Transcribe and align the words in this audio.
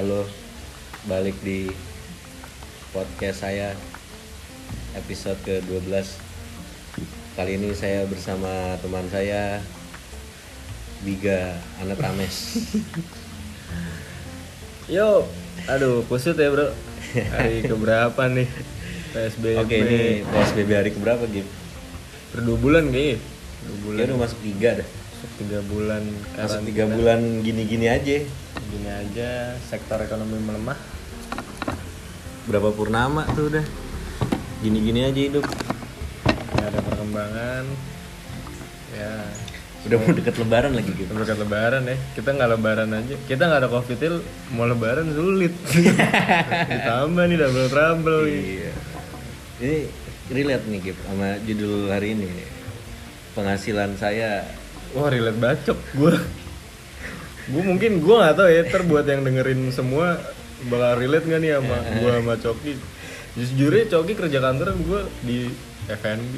Halo, 0.00 0.24
balik 1.04 1.36
di 1.44 1.68
podcast 2.88 3.44
saya 3.44 3.76
episode 4.96 5.36
ke-12 5.44 5.92
Kali 7.36 7.60
ini 7.60 7.76
saya 7.76 8.08
bersama 8.08 8.80
teman 8.80 9.04
saya 9.12 9.60
Biga 11.04 11.52
Anak 11.84 12.00
Rames 12.00 12.64
Yo, 14.96 15.28
aduh 15.68 16.00
kusut 16.08 16.40
ya 16.40 16.48
bro. 16.48 16.72
Hari 17.36 17.68
keberapa 17.68 18.24
nih 18.24 18.48
PSBB? 19.12 19.52
Oke 19.68 19.84
ini 19.84 20.24
PSBB 20.24 20.70
hari 20.80 20.90
keberapa 20.96 21.28
Gip? 21.28 21.44
per 22.32 22.40
dua 22.40 22.56
bulan 22.56 22.88
kayaknya. 22.88 23.20
Dua 23.68 23.76
bulan. 23.84 23.96
Kayaknya 24.00 24.12
udah 24.16 24.22
masuk 24.24 24.40
tiga 24.48 24.70
dah 24.80 24.88
Masuk 24.88 25.32
tiga 25.44 25.58
bulan. 25.68 26.02
Masuk 26.40 26.60
tiga 26.64 26.84
bulan 26.88 27.20
gini-gini 27.44 27.84
aja 27.92 28.24
Gini 28.70 28.86
aja, 28.86 29.58
sektor 29.66 29.98
ekonomi 29.98 30.38
melemah. 30.38 30.78
Berapa 32.46 32.70
purnama 32.70 33.26
tuh 33.34 33.50
udah 33.50 33.66
Gini-gini 34.62 35.06
aja 35.06 35.20
hidup 35.20 35.44
Nggak 36.54 36.66
ada 36.70 36.80
perkembangan. 36.86 37.64
Ya, 38.94 39.14
Udah 39.80 39.96
mau 39.96 40.12
deket 40.12 40.36
lebaran 40.36 40.72
lagi 40.76 40.90
Gip 40.92 41.10
berkat 41.10 41.38
lebaran 41.40 41.82
ya. 41.88 41.96
Kita 42.14 42.28
nggak 42.36 42.50
lebaran 42.54 42.90
aja. 42.94 43.14
Kita 43.26 43.42
nggak 43.48 43.60
ada 43.64 43.70
covid 43.72 44.00
mau 44.54 44.68
lebaran 44.68 45.08
sulit. 45.18 45.54
Ditambah 46.70 47.24
nih 47.26 47.36
double 47.40 47.68
trouble. 47.72 48.22
Iya. 48.28 48.72
Ini 49.58 49.78
relate 50.30 50.64
nih 50.70 50.78
Gip 50.84 50.98
sama 51.08 51.42
judul 51.42 51.90
hari 51.90 52.12
ini. 52.12 52.28
Penghasilan 53.34 53.98
saya 53.98 54.46
Wah 54.90 55.06
relate 55.06 55.38
bacok 55.38 55.78
gue 55.94 56.14
Gue 57.48 57.62
mungkin 57.64 58.04
gue 58.04 58.16
gak 58.20 58.36
tau 58.36 58.48
ya 58.50 58.66
Ntar 58.68 58.82
buat 58.84 59.06
yang 59.08 59.24
dengerin 59.24 59.72
semua 59.72 60.20
Bakal 60.68 61.00
relate 61.00 61.26
gak 61.30 61.40
nih 61.40 61.50
sama 61.56 61.76
gue 62.00 62.10
sama 62.12 62.34
Coki 62.36 62.72
Sejujurnya 63.38 63.84
Coki 63.88 64.12
kerja 64.18 64.38
kantor 64.44 64.68
gue 64.76 65.00
di 65.24 65.38
FNB 65.88 66.32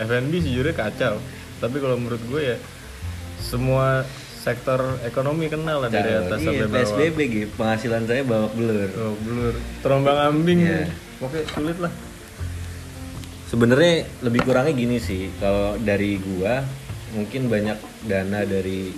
FNB 0.00 0.32
sejujurnya 0.42 0.74
kacau 0.74 1.14
Tapi 1.62 1.76
kalau 1.78 1.96
menurut 2.00 2.22
gue 2.26 2.42
ya 2.54 2.56
Semua 3.38 4.02
sektor 4.40 4.96
ekonomi 5.04 5.52
kenal 5.52 5.84
lah 5.84 5.92
dari 5.92 6.16
atas 6.16 6.40
iya, 6.40 6.48
sampai 6.48 6.64
bawah 6.64 6.80
PSBB 6.80 7.18
Gip. 7.28 7.50
Penghasilan 7.60 8.08
saya 8.08 8.24
babak 8.24 8.56
belur. 8.56 8.88
Oh, 8.96 9.14
blur 9.20 9.54
Terombang 9.84 10.18
ambing 10.32 10.64
Iya. 10.64 10.88
Oke 11.20 11.44
sulit 11.52 11.76
lah 11.76 11.92
Sebenarnya 13.50 14.06
lebih 14.22 14.46
kurangnya 14.46 14.70
gini 14.70 15.02
sih. 15.02 15.26
Kalau 15.42 15.74
dari 15.82 16.22
gua 16.22 16.62
mungkin 17.10 17.50
banyak 17.50 18.06
dana 18.06 18.46
dari 18.46 18.94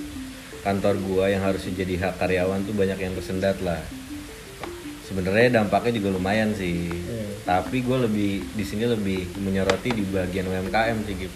kantor 0.62 0.94
gua 1.02 1.24
yang 1.30 1.42
harusnya 1.42 1.74
jadi 1.74 1.94
hak 2.08 2.22
karyawan 2.22 2.62
tuh 2.66 2.74
banyak 2.74 2.98
yang 2.98 3.12
tersendat 3.18 3.58
lah. 3.60 3.82
Sebenarnya 5.06 5.60
dampaknya 5.60 6.00
juga 6.00 6.08
lumayan 6.14 6.56
sih. 6.56 6.88
Iya. 6.88 7.26
Tapi 7.42 7.82
gue 7.84 7.98
lebih 8.06 8.32
di 8.54 8.64
sini 8.64 8.86
lebih 8.86 9.28
menyoroti 9.42 9.92
di 9.92 10.06
bagian 10.08 10.48
UMKM 10.48 10.98
sih 11.04 11.16
Gip. 11.18 11.34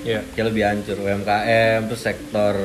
Iya 0.00 0.24
ya 0.32 0.42
lebih 0.48 0.64
hancur 0.64 0.96
UMKM 0.96 1.84
terus 1.92 2.00
sektor 2.00 2.56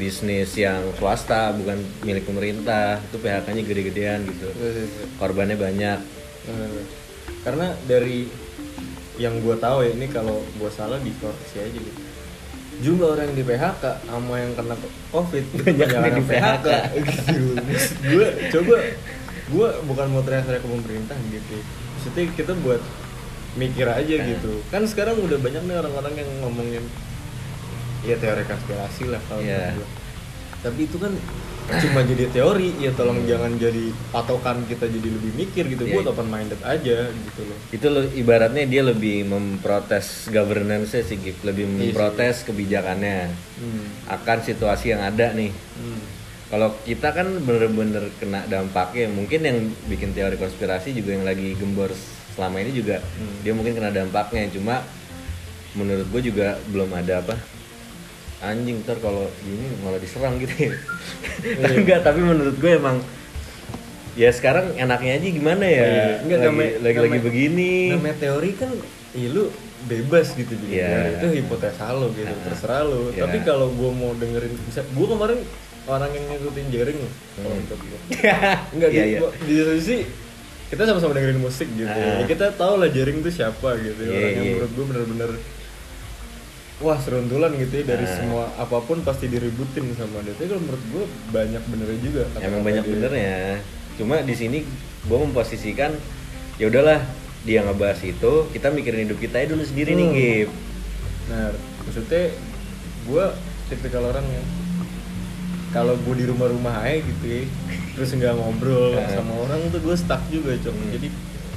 bisnis 0.00 0.56
yang 0.56 0.80
swasta 0.96 1.52
bukan 1.52 1.76
milik 2.08 2.24
pemerintah 2.24 3.04
itu 3.04 3.20
PHK-nya 3.20 3.62
gede-gedean 3.68 4.24
gitu 4.24 4.48
korbannya 5.20 5.60
banyak 5.60 6.00
karena 7.44 7.76
dari 7.84 8.32
yang 9.20 9.44
gue 9.44 9.56
tahu 9.60 9.84
ya 9.84 9.92
ini 9.92 10.08
kalau 10.08 10.40
gue 10.56 10.70
salah 10.72 10.96
dikoreksi 11.04 11.60
aja 11.60 11.78
gitu 11.78 12.00
jumlah 12.76 13.08
orang 13.08 13.24
yang 13.26 13.36
di 13.36 13.44
PHK 13.44 13.84
sama 14.02 14.34
yang 14.36 14.52
kena 14.52 14.74
covid 15.08 15.44
Banyak 15.54 15.88
yang 15.88 16.04
di 16.12 16.24
PHK. 16.24 16.66
gitu 16.96 17.44
gue 18.04 18.26
coba 18.50 18.74
gue 19.44 19.68
bukan 19.84 20.06
mau 20.08 20.20
teriak-teriak 20.20 20.58
ke 20.58 20.68
pemerintah 20.68 21.16
gitu 21.28 21.56
maksudnya 21.94 22.24
kita 22.32 22.52
buat 22.58 22.82
mikir 23.54 23.86
aja 23.86 24.14
Nah. 24.14 24.26
gitu 24.26 24.52
kan 24.68 24.82
sekarang 24.84 25.14
udah 25.16 25.38
banyak 25.38 25.62
nih 25.62 25.76
orang-orang 25.76 26.14
yang 26.16 26.30
ngomongin 26.40 26.84
ya 28.02 28.16
teori 28.16 28.42
konspirasi 28.42 29.06
lah 29.06 29.20
kalau 29.24 29.40
Iya. 29.40 29.70
menurut 29.70 29.78
gua. 29.78 29.88
tapi 30.60 30.80
itu 30.82 30.96
kan 30.96 31.12
cuma 31.64 32.04
jadi 32.04 32.28
teori 32.28 32.76
ya 32.76 32.92
tolong 32.92 33.24
jangan 33.24 33.56
jadi 33.56 33.88
patokan 34.10 34.62
kita 34.64 34.84
jadi 34.84 35.08
lebih 35.08 35.32
mikir 35.34 35.64
gitu 35.66 35.82
Iya. 35.82 35.94
buat 35.96 36.12
open 36.12 36.28
minded 36.28 36.60
aja 36.60 37.08
gitu 37.08 37.40
loh 37.40 37.56
itu 37.70 37.86
lo 37.88 38.00
ibaratnya 38.06 38.64
dia 38.64 38.82
lebih 38.82 39.24
memprotes 39.24 40.28
governance 40.28 40.92
sih 40.92 41.16
Gip. 41.16 41.40
lebih 41.40 41.64
memprotes 41.64 42.44
kebijakannya 42.44 43.32
hmm. 43.32 44.12
akan 44.12 44.38
situasi 44.40 44.92
yang 44.92 45.02
ada 45.02 45.32
nih 45.32 45.50
Hmm. 45.74 46.00
kalau 46.46 46.70
kita 46.82 47.10
kan 47.10 47.26
bener-bener 47.40 48.12
kena 48.14 48.44
dampaknya 48.44 49.08
mungkin 49.08 49.40
yang 49.40 49.58
bikin 49.86 50.12
teori 50.12 50.36
konspirasi 50.36 50.92
juga 50.92 51.10
yang 51.12 51.24
lagi 51.24 51.56
gembor 51.56 51.90
selama 52.30 52.60
ini 52.60 52.70
juga 52.72 53.00
dia 53.40 53.50
mungkin 53.50 53.72
kena 53.72 53.88
dampaknya 53.88 54.52
cuma 54.52 54.84
menurut 55.72 56.06
gue 56.08 56.28
juga 56.28 56.54
belum 56.68 56.92
ada 56.92 57.18
apa 57.18 57.34
anjing 58.46 58.76
ntar 58.80 58.98
kalau 58.98 59.24
gini 59.38 59.66
malah 59.80 59.96
diserang 59.96 60.36
gitu 60.36 60.52
ya. 60.62 60.72
Enggak 61.76 62.00
tapi 62.00 62.20
menurut 62.20 62.54
gue 62.54 62.72
emang 62.72 63.00
ya 64.14 64.30
sekarang 64.30 64.74
enaknya 64.74 65.12
aja 65.14 65.28
gimana 65.28 65.64
ya? 65.64 65.82
Iya, 65.82 66.04
enggak, 66.20 66.38
lagi, 66.38 66.48
namanya- 66.48 66.76
lagi, 66.80 66.98
lagi 67.00 67.18
begini. 67.20 67.72
namanya 67.90 68.16
teori 68.16 68.50
kan 68.54 68.70
ya 69.12 69.28
lu 69.28 69.44
bebas 69.84 70.32
gitu 70.32 70.54
juga 70.54 70.70
Iya. 70.72 71.18
itu 71.18 71.26
hipotesa 71.36 71.92
lo 71.92 72.08
gitu 72.10 72.30
terserah 72.42 72.82
lo 72.82 73.10
Iya. 73.10 73.20
tapi 73.20 73.36
kalau 73.42 73.68
gue 73.70 73.90
mau 73.90 74.10
dengerin 74.12 74.54
bisa 74.64 74.80
gue 74.82 75.06
kemarin 75.06 75.38
orang 75.84 76.08
yang 76.10 76.24
ngikutin 76.26 76.66
jaring 76.70 76.96
loh 76.96 77.12
kalau 77.34 77.52
menurut 77.52 77.80
gue 77.80 77.98
enggak 78.74 78.90
Iya, 78.90 79.02
di, 79.02 79.10
iya. 79.10 79.18
gua- 79.20 79.34
di 79.36 79.52
satu 79.54 79.72
sisi 79.76 79.98
kita 80.64 80.82
sama-sama 80.84 81.12
dengerin 81.12 81.38
musik 81.38 81.68
gitu. 81.70 81.84
Ah. 81.86 82.18
ya 82.18 82.24
kita 82.24 82.46
tahu 82.54 82.74
lah 82.76 82.88
jaring 82.88 83.20
itu 83.20 83.30
siapa 83.34 83.68
gitu 83.78 84.00
Iya, 84.00 84.10
orang 84.10 84.30
yang 84.32 84.40
iya. 84.40 84.52
menurut 84.56 84.72
gue 84.72 84.84
bener-bener 84.88 85.30
wah 86.84 86.96
seruntulan 86.96 87.56
gitu 87.56 87.80
ya 87.80 87.84
dari 87.88 88.04
Ah. 88.04 88.12
semua 88.12 88.44
apa 88.54 88.78
pun 88.78 89.00
pasti 89.00 89.26
diributin 89.26 89.88
sama 89.94 90.20
dia 90.20 90.32
tapi 90.32 90.46
kalau 90.46 90.60
menurut 90.60 90.84
gue 90.86 91.04
banyak 91.30 91.62
benernya 91.64 91.98
juga 91.98 92.22
emang 92.38 92.60
banyak 92.60 92.84
dia. 92.84 92.92
benernya 92.92 93.36
cuma 93.94 94.20
di 94.20 94.34
sini 94.34 94.58
gue 95.02 95.18
memposisikan 95.18 95.96
ya 96.54 96.68
udahlah 96.68 97.00
dia 97.42 97.60
ngebahas 97.60 98.00
itu 98.00 98.32
kita 98.50 98.68
mikirin 98.68 99.04
hidup 99.04 99.16
kita 99.16 99.36
aja 99.38 99.48
dulu 99.50 99.64
sendiri 99.64 99.92
nih 99.92 100.04
Hmm. 100.04 100.14
Gip 100.14 100.50
Nah, 101.24 101.48
maksudnya 101.80 102.36
gue 103.02 103.24
tipikal 103.66 104.04
orang 104.04 104.26
yang 104.26 104.44
kalau 105.70 105.96
gue 105.96 106.14
di 106.14 106.26
rumah-rumah 106.26 106.84
aja 106.84 107.00
gitu 107.00 107.24
ya, 107.24 107.42
terus 107.94 108.12
nggak 108.12 108.32
ngobrol 108.32 108.92
Nah. 108.92 109.08
sama 109.10 109.32
orang 109.38 109.58
tuh 109.68 109.80
gue 109.80 109.94
stuck 109.94 110.20
juga 110.28 110.54
cok. 110.54 110.70
Hmm. 110.70 110.90
Jadi 110.92 111.08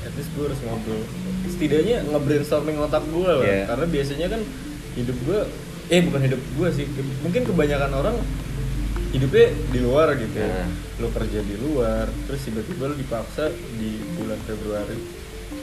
at 0.02 0.14
least 0.16 0.32
gue 0.34 0.44
harus 0.44 0.60
ngobrol. 0.64 1.04
Setidaknya 1.46 2.02
nge-brainstorming 2.08 2.78
otak 2.80 3.04
gue 3.06 3.28
lah. 3.30 3.44
Iya. 3.44 3.64
Karena 3.68 3.86
biasanya 3.86 4.28
kan 4.30 4.42
hidup 4.98 5.18
gue, 5.24 5.40
eh 5.94 6.02
bukan 6.02 6.22
hidup 6.26 6.42
gue 6.42 6.70
sih, 6.74 6.86
mungkin 7.22 7.46
kebanyakan 7.46 7.92
orang 7.94 8.18
hidupnya 9.14 9.48
di 9.72 9.80
luar 9.80 10.18
gitu 10.18 10.36
ya. 10.36 10.50
Nah. 10.50 10.70
Lo 10.98 11.08
kerja 11.14 11.40
di 11.46 11.56
luar, 11.62 12.10
terus 12.26 12.42
tiba-tiba 12.44 12.90
lo 12.92 12.96
dipaksa 12.98 13.54
di 13.78 14.02
bulan 14.18 14.40
Februari 14.44 14.98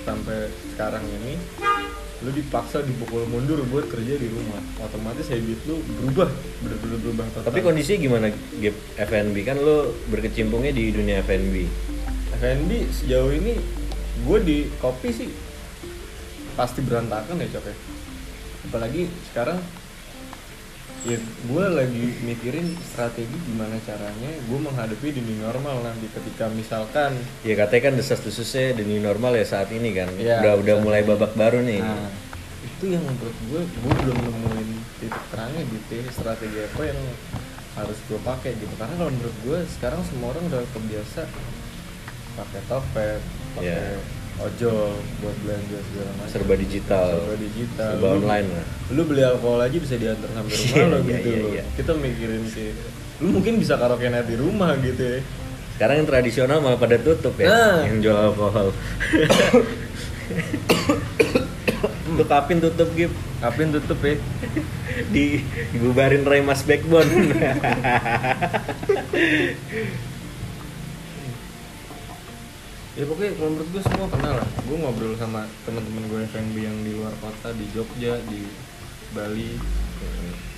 sampai 0.04 0.52
sekarang 0.74 1.04
ini 1.04 1.34
lu 2.24 2.30
dipaksa 2.32 2.80
dipukul 2.80 3.28
mundur 3.28 3.60
buat 3.68 3.84
kerja 3.90 4.16
di 4.16 4.28
rumah. 4.30 4.62
Otomatis 4.80 5.28
habit 5.28 5.60
lu 5.68 5.82
berubah 6.00 6.30
bener-bener 6.62 6.98
berubah 7.04 7.24
total. 7.34 7.50
Tapi 7.52 7.60
kondisinya 7.60 7.98
gimana 8.00 8.26
Gip 8.62 8.76
FNB 8.96 9.36
kan 9.44 9.56
lo 9.60 9.92
berkecimpungnya 10.08 10.72
di 10.72 10.94
dunia 10.94 11.20
FNB 11.20 11.54
F&B 12.40 12.70
sejauh 12.88 13.28
ini 13.34 13.58
gue 14.24 14.38
di 14.40 14.58
kopi 14.80 15.10
sih. 15.12 15.28
Pasti 16.54 16.80
berantakan 16.86 17.42
ya 17.42 17.50
cok 17.50 17.66
ya 17.66 17.76
apalagi 18.74 19.06
sekarang 19.30 19.62
ya 21.06 21.14
gue 21.22 21.64
lagi 21.70 22.06
mikirin 22.26 22.74
strategi 22.82 23.38
gimana 23.46 23.78
caranya 23.86 24.34
gue 24.50 24.58
menghadapi 24.58 25.14
di 25.14 25.22
new 25.22 25.46
normal 25.46 25.78
nanti 25.86 26.10
ketika 26.10 26.50
misalkan 26.50 27.14
ya 27.46 27.54
katanya 27.54 27.82
kan 27.86 27.94
desas-desusnya 27.94 28.74
the 28.74 28.82
new 28.82 28.98
normal 28.98 29.30
ya 29.38 29.46
saat 29.46 29.70
ini 29.70 29.94
kan 29.94 30.10
Iya, 30.18 30.42
udah 30.42 30.52
udah 30.58 30.76
mulai 30.82 31.06
babak 31.06 31.38
baru 31.38 31.62
nih 31.62 31.86
Nah, 31.86 32.10
itu 32.66 32.84
yang 32.90 33.06
menurut 33.06 33.36
gue, 33.46 33.62
gue 33.62 33.94
belum 33.94 34.18
nemuin 34.26 34.68
titik 34.98 35.22
terangnya 35.30 35.62
gitu 35.70 35.92
ya, 35.94 36.06
strategi 36.10 36.58
apa 36.66 36.82
yang 36.82 37.00
harus 37.78 37.98
gue 38.10 38.18
pakai 38.24 38.50
gitu. 38.58 38.74
Karena 38.74 38.94
kalau 38.98 39.12
menurut 39.14 39.36
gue 39.46 39.58
sekarang 39.78 40.02
semua 40.02 40.34
orang 40.34 40.50
udah 40.50 40.64
kebiasa 40.74 41.22
pakai 42.34 42.60
topet, 42.66 43.20
pakai 43.54 43.68
Iya. 43.70 44.23
Ojol 44.36 44.90
buat 45.18 45.36
belanja 45.40 45.78
segala 45.84 46.10
macam. 46.12 46.28
serba 46.28 46.54
digital 46.56 47.06
Serba 47.14 47.36
digital. 47.38 47.90
serba 47.92 48.06
Lu- 48.08 48.18
online 48.18 48.48
lah 48.50 48.66
Lu 48.90 49.02
beli 49.04 49.22
alkohol 49.22 49.60
aja 49.60 49.76
bisa 49.76 49.94
diantar 49.94 50.28
sampai 50.28 50.52
rumah 50.52 50.74
Iya, 50.74 50.84
lo 50.84 50.96
iya, 50.96 51.06
gitu 51.08 51.28
loh. 51.32 51.50
iya. 51.50 51.62
Kita 51.72 51.92
mikirin 51.94 52.44
sih. 52.44 52.68
Lu 53.16 53.28
mungkin 53.30 53.56
bisa 53.56 53.74
karaoke 53.74 54.04
di 54.04 54.34
rumah 54.34 54.74
gitu 54.78 55.00
ya. 55.00 55.20
sekarang 55.74 55.96
yang 55.96 56.08
tradisional 56.08 56.58
malah 56.60 56.76
pada 56.76 56.94
tutup 56.96 57.34
ya 57.34 57.46
Nah. 57.46 57.82
yang 57.84 57.98
jual 58.00 58.14
alkohol 58.16 58.70
Untuk 62.06 62.26
kapin 62.26 62.58
tutup 62.58 62.86
Gip 62.92 63.10
Kapin 63.36 63.68
tutup 63.70 63.98
ya. 64.00 64.14
di 65.08 65.42
dibubarin 65.68 66.22
Ray 66.22 66.40
Mas 66.40 66.62
Backbone 66.62 67.10
ya 72.94 73.04
pokoknya 73.10 73.34
kalau 73.34 73.50
menurut 73.58 73.68
gue 73.74 73.82
semua 73.82 74.06
kenal 74.06 74.34
lah. 74.38 74.48
Gue 74.66 74.76
ngobrol 74.78 75.14
sama 75.18 75.50
teman-teman 75.66 76.04
gue 76.06 76.20
F&B 76.30 76.56
yang 76.62 76.78
di 76.86 76.92
luar 76.94 77.14
kota 77.18 77.50
di 77.54 77.66
Jogja 77.74 78.22
di 78.30 78.46
Bali 79.10 79.58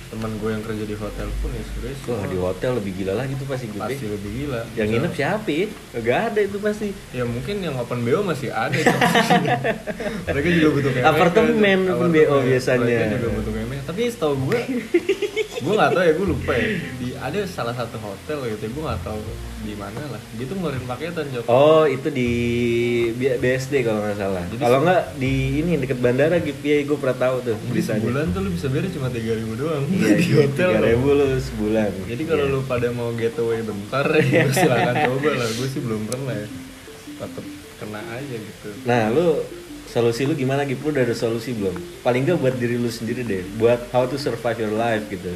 teman 0.07 0.31
gue 0.39 0.49
yang 0.55 0.63
kerja 0.63 0.83
di 0.87 0.95
hotel 0.95 1.27
pun 1.43 1.49
ya 1.51 1.63
sebenarnya 1.67 1.97
Wah 2.07 2.25
di 2.31 2.37
hotel 2.39 2.71
lebih 2.79 2.91
gila 2.95 3.13
lagi 3.19 3.33
tuh 3.35 3.47
pasti 3.47 3.65
gue 3.67 3.79
pasti 3.79 4.05
lebih 4.07 4.31
gila. 4.31 4.61
Yang 4.79 4.87
nginep 4.95 5.13
siapa 5.13 5.49
ya? 5.51 5.65
Gak 5.99 6.19
ada 6.31 6.39
itu 6.39 6.57
pasti. 6.63 6.87
Ya 7.11 7.23
mungkin 7.27 7.55
yang 7.59 7.75
open 7.75 7.99
BO 8.07 8.19
masih 8.23 8.49
ada 8.55 8.75
mereka 10.27 10.47
juga 10.51 10.69
butuh 10.79 10.91
kayak 10.95 11.05
Apartemen 11.11 11.79
open 11.91 12.09
BO 12.15 12.35
biasanya. 12.43 12.83
mereka 12.85 13.15
juga 13.19 13.29
butuh 13.35 13.51
kayak 13.51 13.67
tapi 13.87 14.01
setahu 14.11 14.35
gue 14.51 14.59
gue 15.57 15.73
nggak 15.73 15.91
tahu 15.95 16.03
ya 16.03 16.13
gue 16.13 16.27
lupa 16.27 16.51
ya. 16.55 16.67
Di 16.99 17.07
ada 17.17 17.39
salah 17.47 17.75
satu 17.75 17.97
hotel 17.99 18.37
gitu 18.51 18.63
gue 18.67 18.83
nggak 18.83 19.01
tahu 19.03 19.19
di 19.63 19.73
mana 19.75 20.01
lah. 20.11 20.21
Dia 20.39 20.45
tuh 20.47 20.55
ngeluarin 20.59 20.85
paketan 20.87 21.25
Jok. 21.33 21.45
Oh 21.51 21.83
itu 21.83 22.07
di 22.11 22.29
BSD 23.15 23.83
kalau 23.83 24.03
nggak 24.03 24.17
salah. 24.19 24.43
Kalau 24.55 24.79
nggak 24.83 25.19
di 25.19 25.63
ini 25.63 25.79
deket 25.79 25.99
bandara 25.99 26.39
gitu. 26.39 26.59
Ya 26.63 26.83
gue 26.83 26.97
pernah 26.99 27.17
tahu 27.17 27.35
tuh 27.43 27.55
beritanya 27.67 27.99
sebulan 28.03 28.25
tuh 28.31 28.41
lu 28.43 28.49
bisa 28.53 28.67
bayar 28.71 28.85
cuma 28.91 29.07
tiga 29.11 29.33
ribu 29.35 29.53
doang 29.55 29.83
Iya 29.97 30.13
di 30.15 30.31
hotel 30.35 30.69
tiga 30.69 30.81
ribu 30.85 31.09
lu 31.11 31.27
sebulan 31.35 31.89
Jadi 32.05 32.23
kalau 32.23 32.45
Iya. 32.45 32.53
lu 32.53 32.59
pada 32.63 32.87
mau 32.89 33.09
getaway 33.11 33.59
bentar 33.59 34.05
ya 34.21 34.45
silakan 34.47 34.95
coba 35.07 35.29
lah. 35.33 35.49
Gue 35.51 35.67
sih 35.67 35.81
belum 35.81 36.01
pernah 36.05 36.35
ya. 36.35 36.47
Tetep 37.17 37.45
kena 37.77 38.01
aja 38.07 38.35
gitu. 38.37 38.69
Nah 38.83 39.01
lu 39.09 39.27
solusi 39.85 40.21
lu 40.23 40.33
gimana 40.33 40.63
gitu? 40.63 40.79
Lu 40.83 40.91
udah 40.91 41.01
ada 41.01 41.13
solusi 41.13 41.51
belum? 41.51 41.73
Paling 42.01 42.21
nggak 42.23 42.37
buat 42.37 42.55
diri 42.55 42.75
lu 42.75 42.87
sendiri 42.87 43.21
deh 43.21 43.41
Buat 43.55 43.89
how 43.89 44.03
to 44.03 44.15
survive 44.15 44.57
your 44.57 44.71
life 44.71 45.01
gitu 45.07 45.33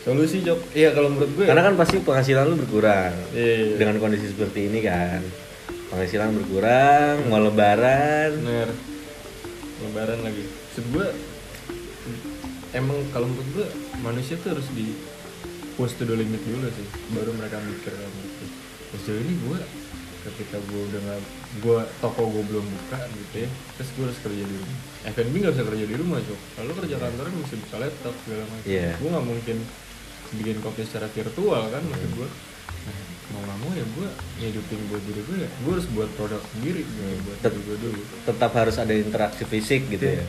Solusi 0.00 0.40
Jok. 0.40 0.72
Iya 0.72 0.90
kalau 0.90 1.08
menurut 1.08 1.28
gue. 1.30 1.44
Karena 1.44 1.60
kan 1.62 1.74
pasti 1.74 1.96
penghasilan 1.98 2.44
lu 2.44 2.56
berkurang 2.56 3.12
Iya, 3.30 3.52
iya. 3.62 3.76
Dengan 3.76 3.96
kondisi 3.96 4.28
seperti 4.28 4.66
ini 4.66 4.80
kan 4.80 5.20
Penghasilan 5.88 6.32
berkurang, 6.34 7.26
mau 7.26 7.38
lebaran 7.38 8.30
Bener. 8.36 8.68
Lebaran 9.80 10.20
lagi. 10.20 10.44
Gue 10.82 11.06
emang 12.72 12.98
kalau 13.10 13.26
menurut 13.26 13.48
gue 13.54 13.66
manusia 14.00 14.38
tuh 14.38 14.54
harus 14.54 14.66
di 14.72 14.94
push 15.74 15.96
to 15.96 16.04
the 16.04 16.14
limit 16.14 16.42
dulu 16.44 16.68
sih 16.70 16.86
baru 17.14 17.30
mereka 17.34 17.58
mikir 17.62 17.92
gue. 17.94 18.26
Terus 18.90 19.00
sejauh 19.06 19.22
ini 19.22 19.34
gue 19.38 19.58
ketika 20.20 20.60
gue 20.60 20.80
udah 20.92 21.00
nggak 21.00 21.20
gue 21.64 21.80
toko 22.04 22.28
gue 22.28 22.44
belum 22.44 22.60
buka 22.62 23.00
gitu 23.08 23.36
ya 23.40 23.48
terus 23.74 23.88
gue 23.96 24.04
harus 24.04 24.18
kerja 24.20 24.44
di 24.44 24.54
rumah. 24.54 24.78
F&B 25.08 25.32
nggak 25.32 25.54
bisa 25.56 25.64
kerja 25.64 25.84
di 25.88 25.96
rumah 25.96 26.18
cok. 26.20 26.40
Kalau 26.60 26.72
kerja 26.76 26.96
kantoran 27.00 27.32
mesti 27.32 27.56
buka 27.56 27.76
laptop 27.80 28.14
segala 28.22 28.44
macam. 28.52 28.68
Iya. 28.68 28.90
gue 29.00 29.08
nggak 29.08 29.26
mungkin 29.26 29.56
bikin 30.30 30.56
kopi 30.62 30.82
secara 30.86 31.08
virtual 31.10 31.62
kan 31.74 31.82
maksud 31.90 32.10
gue 32.14 32.28
nah, 32.86 33.02
mau 33.34 33.40
nggak 33.42 33.58
mau 33.66 33.70
ya 33.74 33.82
gue 33.82 34.08
ngidupin 34.38 34.80
buat 34.92 35.02
diri 35.08 35.20
gue 35.24 35.38
ya. 35.42 35.50
Gue 35.64 35.72
harus 35.74 35.88
buat 35.90 36.10
produk 36.14 36.42
sendiri 36.52 36.80
gitu, 36.84 37.00
buat 37.24 37.38
Tet- 37.40 37.54
diri 37.56 37.62
gue 37.66 37.76
dulu. 37.88 38.00
Tetap 38.28 38.52
harus 38.52 38.76
ada 38.76 38.92
interaksi 38.92 39.42
fisik 39.48 39.88
gitu 39.88 40.04
ya. 40.04 40.24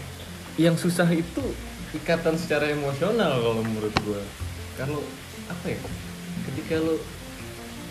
Yang 0.56 0.88
susah 0.88 1.10
itu 1.12 1.44
ikatan 1.92 2.36
secara 2.40 2.72
emosional 2.72 3.36
kalau 3.44 3.64
menurut 3.64 3.92
gue 4.08 4.22
kalau 4.80 5.04
apa 5.52 5.66
ya? 5.68 5.80
Ketika 6.48 6.80
lo 6.80 6.96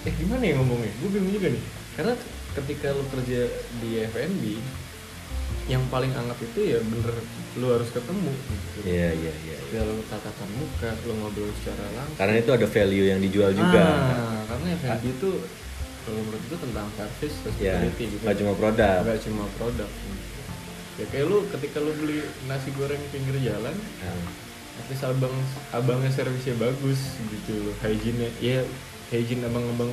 eh 0.08 0.14
gimana 0.16 0.42
ya 0.42 0.54
ngomongnya? 0.56 0.90
Gue 1.04 1.10
bingung 1.12 1.34
juga 1.36 1.48
nih. 1.52 1.62
Karena 1.94 2.14
ketika 2.56 2.88
lo 2.96 3.04
kerja 3.12 3.40
di 3.84 3.90
F&B 4.08 4.42
yang 5.70 5.86
paling 5.86 6.10
anggap 6.16 6.40
itu 6.42 6.60
ya 6.66 6.78
bener 6.82 7.14
lo 7.60 7.66
harus 7.78 7.92
ketemu. 7.92 8.32
Gitu. 8.32 8.78
Iya 8.88 9.08
iya 9.14 9.32
iya. 9.46 9.56
Ya 9.70 9.80
lo 9.84 10.00
tatapan 10.08 10.50
muka 10.56 10.90
lo 11.04 11.12
ngobrol 11.20 11.52
secara 11.60 11.84
langsung. 11.94 12.16
Karena 12.18 12.36
itu 12.40 12.50
ada 12.56 12.66
value 12.66 13.06
yang 13.06 13.20
dijual 13.20 13.52
juga. 13.52 13.82
Ah, 13.84 14.40
karena 14.48 14.68
F&B 14.80 15.04
itu 15.14 15.30
kalau 16.00 16.20
menurut 16.24 16.42
gue 16.48 16.58
tentang 16.58 16.86
service 16.96 17.36
Ya, 17.60 17.76
hospitality 17.76 18.04
gitu 18.16 18.22
nggak 18.24 18.36
cuma 18.40 18.52
produk. 18.56 18.98
Nggak 19.04 19.20
cuma 19.28 19.44
produk 19.60 19.90
ya 21.00 21.04
kayak 21.08 21.26
lu 21.26 21.48
ketika 21.48 21.80
lu 21.80 21.96
beli 21.96 22.20
nasi 22.44 22.68
goreng 22.76 23.00
pinggir 23.08 23.40
jalan 23.40 23.72
Nah, 24.00 24.86
tapi 24.86 24.94
abang 25.04 25.34
abangnya 25.72 26.08
servisnya 26.08 26.56
bagus 26.56 27.20
gitu. 27.20 27.72
Hygiene 27.80 28.32
ya 28.40 28.64
hygiene 29.10 29.44
abang-abang 29.44 29.90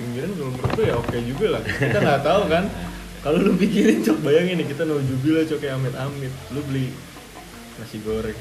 pinggiran 0.00 0.30
kalau 0.32 0.50
menurut 0.54 0.70
gue 0.78 0.84
ya 0.88 0.94
oke 0.96 1.16
juga 1.26 1.46
lah. 1.58 1.62
Kita 1.66 1.98
nggak 2.00 2.22
tahu 2.28 2.42
kan. 2.48 2.64
Kalau 3.20 3.36
lu 3.36 3.52
pikirin 3.52 4.00
cok 4.00 4.24
bayangin 4.24 4.64
nih 4.64 4.68
kita 4.72 4.88
naujubillah 4.88 5.44
cok 5.44 5.58
kayak 5.60 5.76
amit-amit. 5.76 6.32
Lu 6.56 6.60
beli 6.64 6.88
nasi 7.76 8.00
goreng 8.00 8.36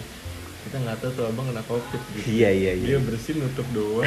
kita 0.70 0.78
nggak 0.80 0.98
tahu 1.00 1.12
tuh 1.12 1.26
abang 1.26 1.46
kena 1.46 1.64
covid 1.64 2.02
gitu 2.14 2.30
Iya 2.30 2.50
iya 2.52 2.72
iya 2.76 2.86
dia 2.88 3.00
bersih 3.02 3.34
nutup 3.36 3.66
doang 3.72 4.06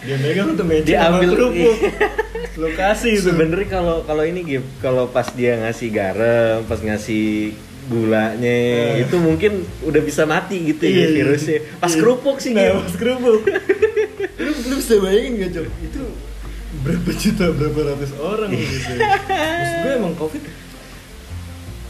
dia 0.00 0.16
megang 0.16 0.56
tuh 0.56 0.64
meja 0.64 0.80
Dia 0.82 0.98
ambil- 1.06 1.36
kerupuk 1.36 1.76
lokasi 2.56 3.08
itu 3.12 3.28
Sebenarnya 3.28 3.68
kalau 3.68 3.96
kalau 4.02 4.24
ini 4.24 4.40
Gip, 4.42 4.64
kalau 4.78 5.04
pas 5.06 5.28
dia 5.30 5.54
ngasih 5.58 5.88
garam, 5.90 6.64
pas 6.64 6.80
ngasih 6.80 7.52
gulanya 7.84 8.48
Eh. 8.48 9.04
itu 9.04 9.16
mungkin 9.18 9.52
udah 9.82 10.00
bisa 10.00 10.24
mati 10.24 10.56
gitu 10.66 10.82
Iya, 10.82 10.92
ya 10.94 11.04
iya. 11.04 11.16
virusnya. 11.18 11.58
Pas 11.76 11.88
Iya. 11.90 11.98
kerupuk 11.98 12.36
sih 12.38 12.50
nah, 12.50 12.64
Gip. 12.64 12.76
pas 12.82 12.94
kerupuk 12.96 13.36
lu, 14.38 14.50
lu 14.64 14.74
bisa 14.74 14.94
bayangin 14.98 15.32
gak 15.38 15.50
cok 15.52 15.66
itu 15.82 16.00
berapa 16.78 17.10
juta 17.12 17.44
berapa 17.50 17.80
ratus 17.86 18.12
orang 18.16 18.50
gitu 18.50 18.92
Maksud 18.96 19.76
gue 19.78 19.92
emang 19.94 20.14
covid 20.14 20.42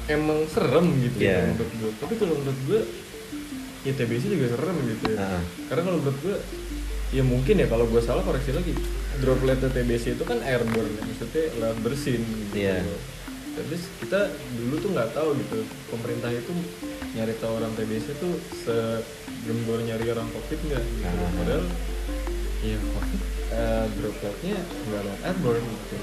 emang 0.08 0.38
serem 0.48 0.86
gitu 0.98 1.16
Iya. 1.20 1.30
ya 1.30 1.46
menurut 1.48 1.72
gue 1.72 1.90
tapi 1.96 2.12
kalau 2.16 2.34
menurut 2.34 2.60
gue 2.64 2.80
ya 3.88 3.92
TBC 3.96 4.22
juga 4.28 4.46
serem 4.52 4.76
gitu 4.84 5.04
ya 5.08 5.18
Heeh. 5.18 5.42
karena 5.72 5.82
kalau 5.82 5.98
menurut 6.04 6.18
gue 6.20 6.36
ya 7.08 7.22
mungkin 7.24 7.54
ya 7.56 7.66
kalau 7.66 7.88
gue 7.88 8.00
salah 8.04 8.20
koreksi 8.20 8.52
lagi 8.52 8.76
droplet 9.18 9.58
TBC 9.64 10.14
itu 10.14 10.24
kan 10.28 10.38
airborne 10.44 10.92
ya, 10.92 11.02
maksudnya 11.02 11.44
lewat 11.56 11.78
bersin 11.80 12.20
gitu 12.20 12.54
Iya. 12.54 12.84
tapi 13.56 13.74
kita 14.04 14.20
dulu 14.54 14.74
tuh 14.78 14.90
nggak 14.92 15.10
tahu 15.16 15.28
gitu 15.34 15.58
pemerintah 15.88 16.30
itu 16.30 16.52
nyari 17.16 17.34
tahu 17.40 17.52
orang 17.58 17.72
TBC 17.74 18.06
tuh 18.20 18.36
segembor 18.62 19.80
nyari 19.82 20.04
orang 20.12 20.28
covid 20.30 20.58
nggak 20.68 20.82
gitu 20.84 21.08
Ah. 21.08 21.30
padahal 21.34 21.64
ya 22.60 22.76
covid 22.76 23.20
eh, 23.48 23.84
dropletnya 23.96 24.56
nggak 24.60 25.00
lewat 25.02 25.20
airborne 25.24 25.64
gitu 25.64 25.94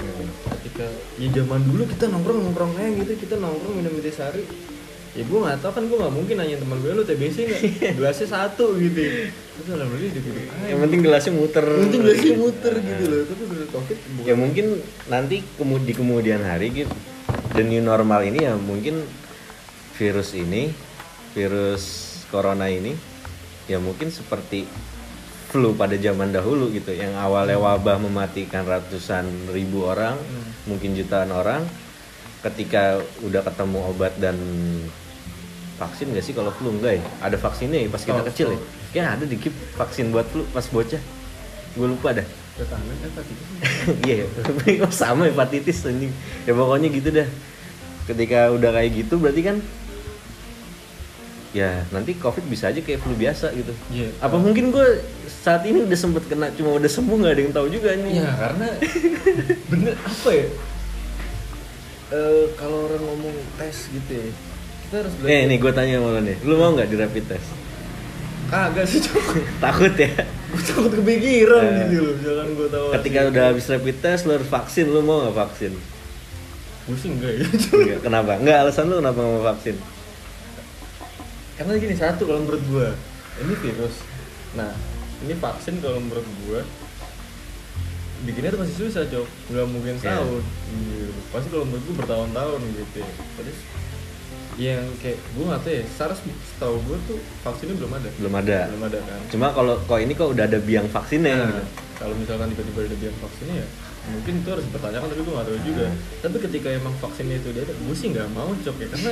ketika 0.58 0.86
ya 1.16 1.28
zaman 1.32 1.60
dulu 1.64 1.82
kita 1.86 2.04
nongkrong 2.10 2.38
nongkrong 2.42 2.72
aja 2.76 2.90
gitu 2.98 3.12
kita 3.22 3.34
nongkrong 3.38 3.74
minum 3.78 3.94
sari 4.10 4.42
ya 5.16 5.24
gue 5.24 5.38
nggak 5.40 5.58
tahu 5.64 5.72
kan 5.72 5.84
gue 5.88 5.96
nggak 5.96 6.14
mungkin 6.14 6.34
nanya 6.36 6.56
teman 6.60 6.76
gue 6.84 6.92
lu 6.92 7.02
TBC 7.08 7.36
nggak? 7.48 7.62
Gelasnya 7.98 8.28
satu 8.28 8.76
gitu. 8.76 9.00
Terus 9.32 9.68
alhamdulillah 9.72 10.12
dikit 10.12 10.32
Yang 10.68 10.80
penting 10.84 11.00
gelasnya 11.00 11.32
muter. 11.32 11.64
penting 11.64 12.00
gelasnya 12.04 12.34
muter 12.36 12.74
gitu 12.76 13.02
loh. 13.08 13.20
Tapi 13.24 13.42
bener 13.48 13.66
covid 13.72 13.98
bukan. 13.98 14.26
Ya 14.28 14.34
mungkin 14.36 14.66
nanti 15.08 15.36
di 15.40 15.92
kemudian 15.96 16.44
hari 16.44 16.68
gitu 16.84 16.92
the 17.56 17.64
new 17.64 17.80
normal 17.80 18.20
ini 18.20 18.44
ya 18.44 18.54
mungkin 18.60 19.00
virus 19.96 20.36
ini 20.36 20.68
virus 21.32 21.84
corona 22.28 22.68
ini 22.68 22.92
ya 23.64 23.80
mungkin 23.80 24.12
seperti 24.12 24.68
flu 25.48 25.72
pada 25.72 25.96
zaman 25.96 26.36
dahulu 26.36 26.68
gitu. 26.76 26.92
Yang 26.92 27.16
awalnya 27.16 27.56
wabah 27.56 27.96
mematikan 28.04 28.68
ratusan 28.68 29.48
ribu 29.56 29.88
orang 29.88 30.20
mungkin 30.68 30.92
jutaan 30.92 31.32
orang 31.32 31.64
ketika 32.44 33.00
udah 33.24 33.42
ketemu 33.42 33.78
obat 33.90 34.12
dan 34.20 34.36
vaksin 35.76 36.08
gak 36.12 36.24
sih 36.24 36.32
kalau 36.32 36.48
flu 36.52 36.72
enggak 36.72 36.98
ya 36.98 37.02
ada 37.20 37.36
vaksinnya 37.36 37.84
ya 37.84 37.88
pas 37.92 38.00
kita 38.00 38.20
Oh, 38.20 38.26
kecil 38.26 38.48
ya 38.56 38.60
kayak 38.92 39.08
ada 39.20 39.24
dikit 39.28 39.52
vaksin 39.76 40.08
buat 40.08 40.24
flu 40.28 40.42
pas 40.50 40.64
bocah 40.64 41.02
gue 41.76 41.86
lupa 41.86 42.16
dah 42.16 42.24
gitu 42.56 43.44
Iya, 44.08 44.24
ya. 44.24 44.80
kok 44.88 44.92
sama 44.96 45.28
hepatitis 45.28 45.84
anjing. 45.84 46.08
Ya 46.48 46.56
pokoknya 46.56 46.88
gitu 46.88 47.08
dah. 47.12 47.28
Ketika 48.08 48.48
udah 48.48 48.72
kayak 48.72 48.90
gitu 48.96 49.20
berarti 49.20 49.42
kan 49.44 49.56
ya 51.52 51.84
nanti 51.88 52.12
covid 52.16 52.44
bisa 52.48 52.68
aja 52.72 52.80
kayak 52.80 53.04
flu 53.04 53.12
biasa 53.12 53.52
gitu. 53.52 53.72
Iya. 53.92 54.08
Apa 54.24 54.40
mungkin 54.40 54.72
gue 54.72 55.04
saat 55.28 55.68
ini 55.68 55.84
udah 55.84 55.98
sempet 56.00 56.24
kena 56.28 56.48
cuma 56.56 56.80
udah 56.80 56.88
sembuh 56.88 57.16
nggak 57.20 57.32
ada 57.36 57.42
yang 57.44 57.52
tahu 57.52 57.66
juga 57.68 57.92
nih. 57.92 58.24
Ya 58.24 58.30
karena 58.40 58.66
bener 59.72 59.94
apa 60.00 60.30
ya? 60.32 60.46
Eh 62.06 62.44
kalau 62.56 62.88
orang 62.88 63.02
ngomong 63.04 63.36
tes 63.60 63.92
gitu 63.92 64.12
ya, 64.16 64.28
kita 64.86 64.96
harus 65.02 65.12
Eh 65.20 65.42
nih 65.44 65.56
gue 65.56 65.72
tanya 65.72 65.92
sama 65.96 66.08
lo 66.10 66.20
nih, 66.20 66.36
lu 66.42 66.54
mau 66.54 66.70
nggak 66.72 66.86
di 66.86 66.96
rapid 66.96 67.24
test? 67.26 67.48
Kagak 68.46 68.86
sih 68.86 69.00
cok, 69.00 69.26
Takut 69.64 69.90
ya? 69.92 70.10
gue 70.46 70.62
takut 70.62 70.92
kepikiran 70.92 71.62
Eh. 71.66 71.74
gitu 71.84 71.98
loh, 72.00 72.14
jangan 72.16 72.46
gue 72.48 72.68
tahu. 72.68 72.86
Ketika 72.94 73.18
udah 73.26 73.42
habis 73.48 73.66
rapid 73.66 73.96
test 73.98 74.22
lu 74.22 74.32
harus 74.32 74.46
vaksin, 74.46 74.86
lu 74.86 75.00
mau 75.00 75.20
nggak 75.20 75.36
vaksin? 75.36 75.72
gue 76.86 76.94
sih 76.94 77.10
enggak 77.10 77.32
ya. 77.34 77.46
Enggak, 77.72 77.98
kenapa? 78.00 78.32
Enggak 78.36 78.56
alasan 78.62 78.86
lu 78.86 78.96
kenapa 78.96 79.18
mau 79.18 79.42
vaksin? 79.44 79.74
Karena 81.56 81.72
gini 81.74 81.94
satu 81.94 82.22
kalau 82.24 82.40
menurut 82.40 82.62
gue, 82.62 82.88
ini 83.40 83.54
virus. 83.58 83.94
Nah, 84.54 84.70
ini 85.18 85.34
vaksin 85.34 85.80
kalau 85.80 85.98
menurut 85.98 86.22
gue 86.44 86.60
bikinnya 88.18 88.48
tuh 88.48 88.58
pasti 88.58 88.74
susah 88.76 89.04
cok 89.04 89.26
nggak 89.52 89.66
mungkin 89.68 89.92
Iya. 89.94 90.02
setahun 90.08 90.42
gitu. 90.88 91.20
pasti 91.30 91.48
kalau 91.48 91.64
menurut 91.64 91.84
gue 91.84 91.96
bertahun-tahun 91.96 92.60
gitu 92.72 92.96
ya. 92.96 93.10
terus 93.36 93.58
yang 94.58 94.80
kayak 94.96 95.20
gue 95.20 95.44
nggak 95.44 95.60
tahu 95.60 95.68
ya 95.70 95.84
SARS 95.86 96.18
setahu 96.24 96.76
gue 96.82 96.96
tuh 97.06 97.18
vaksinnya 97.42 97.76
belum 97.76 97.92
ada 97.92 98.08
Belum 98.16 98.34
ada. 98.34 98.58
belum 98.66 98.84
ada 98.84 98.98
kan 99.00 99.20
Cuma 99.28 99.46
kalau 99.50 99.74
kok 99.78 99.98
ini 99.98 100.12
kok 100.12 100.28
udah 100.28 100.44
ada 100.44 100.58
biang 100.58 100.88
vaksinnya 100.88 101.34
Nah, 101.34 101.44
gitu. 101.46 101.62
kalau 101.94 102.14
misalkan 102.14 102.48
tiba-tiba 102.50 102.80
ada 102.82 102.96
biang 102.96 103.16
vaksinnya 103.18 103.56
ya 103.58 103.68
mungkin 104.06 104.32
itu 104.38 104.48
harus 104.48 104.64
dipertanyakan 104.64 105.06
tapi 105.10 105.20
gue 105.20 105.34
gak 105.34 105.46
tahu 105.50 105.58
juga 105.60 105.86
tapi 106.22 106.36
ketika 106.40 106.68
emang 106.70 106.94
vaksinnya 106.96 107.36
itu 107.36 107.48
dia 107.50 107.62
ada 107.62 107.74
gue 107.74 107.90
sih 107.92 108.08
nggak 108.08 108.28
mau 108.32 108.50
cok 108.54 108.76
ya 108.76 108.86
karena 108.88 109.10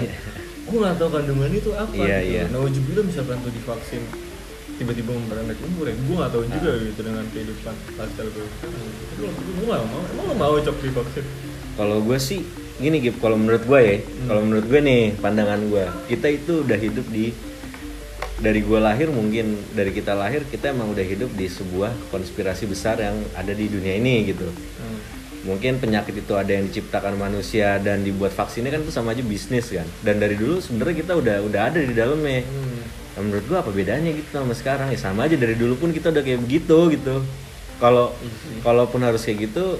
gue 0.65 0.79
nggak 0.79 0.97
tahu 0.97 1.09
kandungan 1.11 1.51
itu 1.51 1.71
apa 1.75 1.93
Iya, 1.93 2.19
gitu. 2.21 2.31
iya. 2.31 2.43
nah 2.47 2.59
ujung 2.63 2.85
misalkan 3.03 3.37
tuh 3.43 3.51
divaksin 3.51 4.03
tiba-tiba 4.75 5.11
memperpendek 5.13 5.59
umur 5.63 5.85
ya 5.85 5.95
gue 5.95 6.15
nggak 6.15 6.31
tahu 6.31 6.45
juga 6.49 6.71
Ah. 6.71 6.79
gitu 6.81 7.01
dengan 7.03 7.25
kehidupan 7.29 7.75
lifestyle 7.93 8.31
gue 8.31 8.47
gue 9.19 9.29
nggak 9.61 9.83
mau 9.85 10.03
emang 10.07 10.25
lo 10.25 10.35
mau 10.35 10.55
cok 10.57 10.77
divaksin 10.81 11.27
Kalau 11.75 11.99
gue 12.01 12.19
sih 12.19 12.41
gini 12.81 12.99
Gip, 12.99 13.23
kalau 13.23 13.39
menurut 13.39 13.63
gue 13.63 13.81
ya, 13.81 13.97
Hmm. 14.03 14.27
kalau 14.27 14.41
menurut 14.43 14.67
gue 14.67 14.81
nih 14.83 15.03
pandangan 15.23 15.61
gue, 15.71 15.85
kita 16.11 16.27
itu 16.27 16.53
udah 16.67 16.79
hidup 16.79 17.07
di 17.11 17.31
dari 18.35 18.61
gue 18.67 18.81
lahir 18.83 19.09
mungkin 19.15 19.55
dari 19.73 19.95
kita 19.95 20.11
lahir 20.13 20.43
kita 20.51 20.75
emang 20.75 20.91
udah 20.91 21.07
hidup 21.07 21.31
di 21.39 21.47
sebuah 21.47 21.95
konspirasi 22.11 22.67
besar 22.67 22.99
yang 22.99 23.15
ada 23.39 23.55
di 23.55 23.71
dunia 23.71 23.95
ini 23.95 24.27
gitu. 24.27 24.51
hmm. 24.51 24.99
Mungkin 25.45 25.77
penyakit 25.77 26.25
itu 26.25 26.33
ada 26.35 26.51
yang 26.51 26.67
diciptakan 26.73 27.21
manusia 27.21 27.77
dan 27.79 28.01
dibuat 28.01 28.33
vaksinnya 28.33 28.73
kan 28.73 28.81
itu 28.81 28.91
sama 28.91 29.13
aja 29.13 29.23
bisnis 29.23 29.71
kan. 29.71 29.87
Dan 30.03 30.19
dari 30.19 30.35
dulu 30.35 30.59
sebenarnya 30.59 31.05
kita 31.05 31.13
udah 31.15 31.37
udah 31.47 31.61
ada 31.69 31.79
di 31.79 31.95
dalamnya. 31.95 32.43
Hmm. 32.43 32.81
Nah, 33.15 33.23
menurut 33.23 33.45
gua 33.47 33.63
apa 33.63 33.71
bedanya 33.71 34.11
gitu 34.11 34.35
sama 34.35 34.51
sekarang 34.59 34.91
ya 34.91 34.99
sama 34.99 35.31
aja 35.31 35.39
dari 35.39 35.55
dulu 35.55 35.79
pun 35.79 35.95
kita 35.95 36.11
udah 36.11 36.23
kayak 36.27 36.43
begitu 36.43 36.79
gitu 36.99 37.23
kalau 37.79 38.11
kalaupun 38.67 39.07
harus 39.07 39.23
kayak 39.23 39.51
gitu 39.51 39.79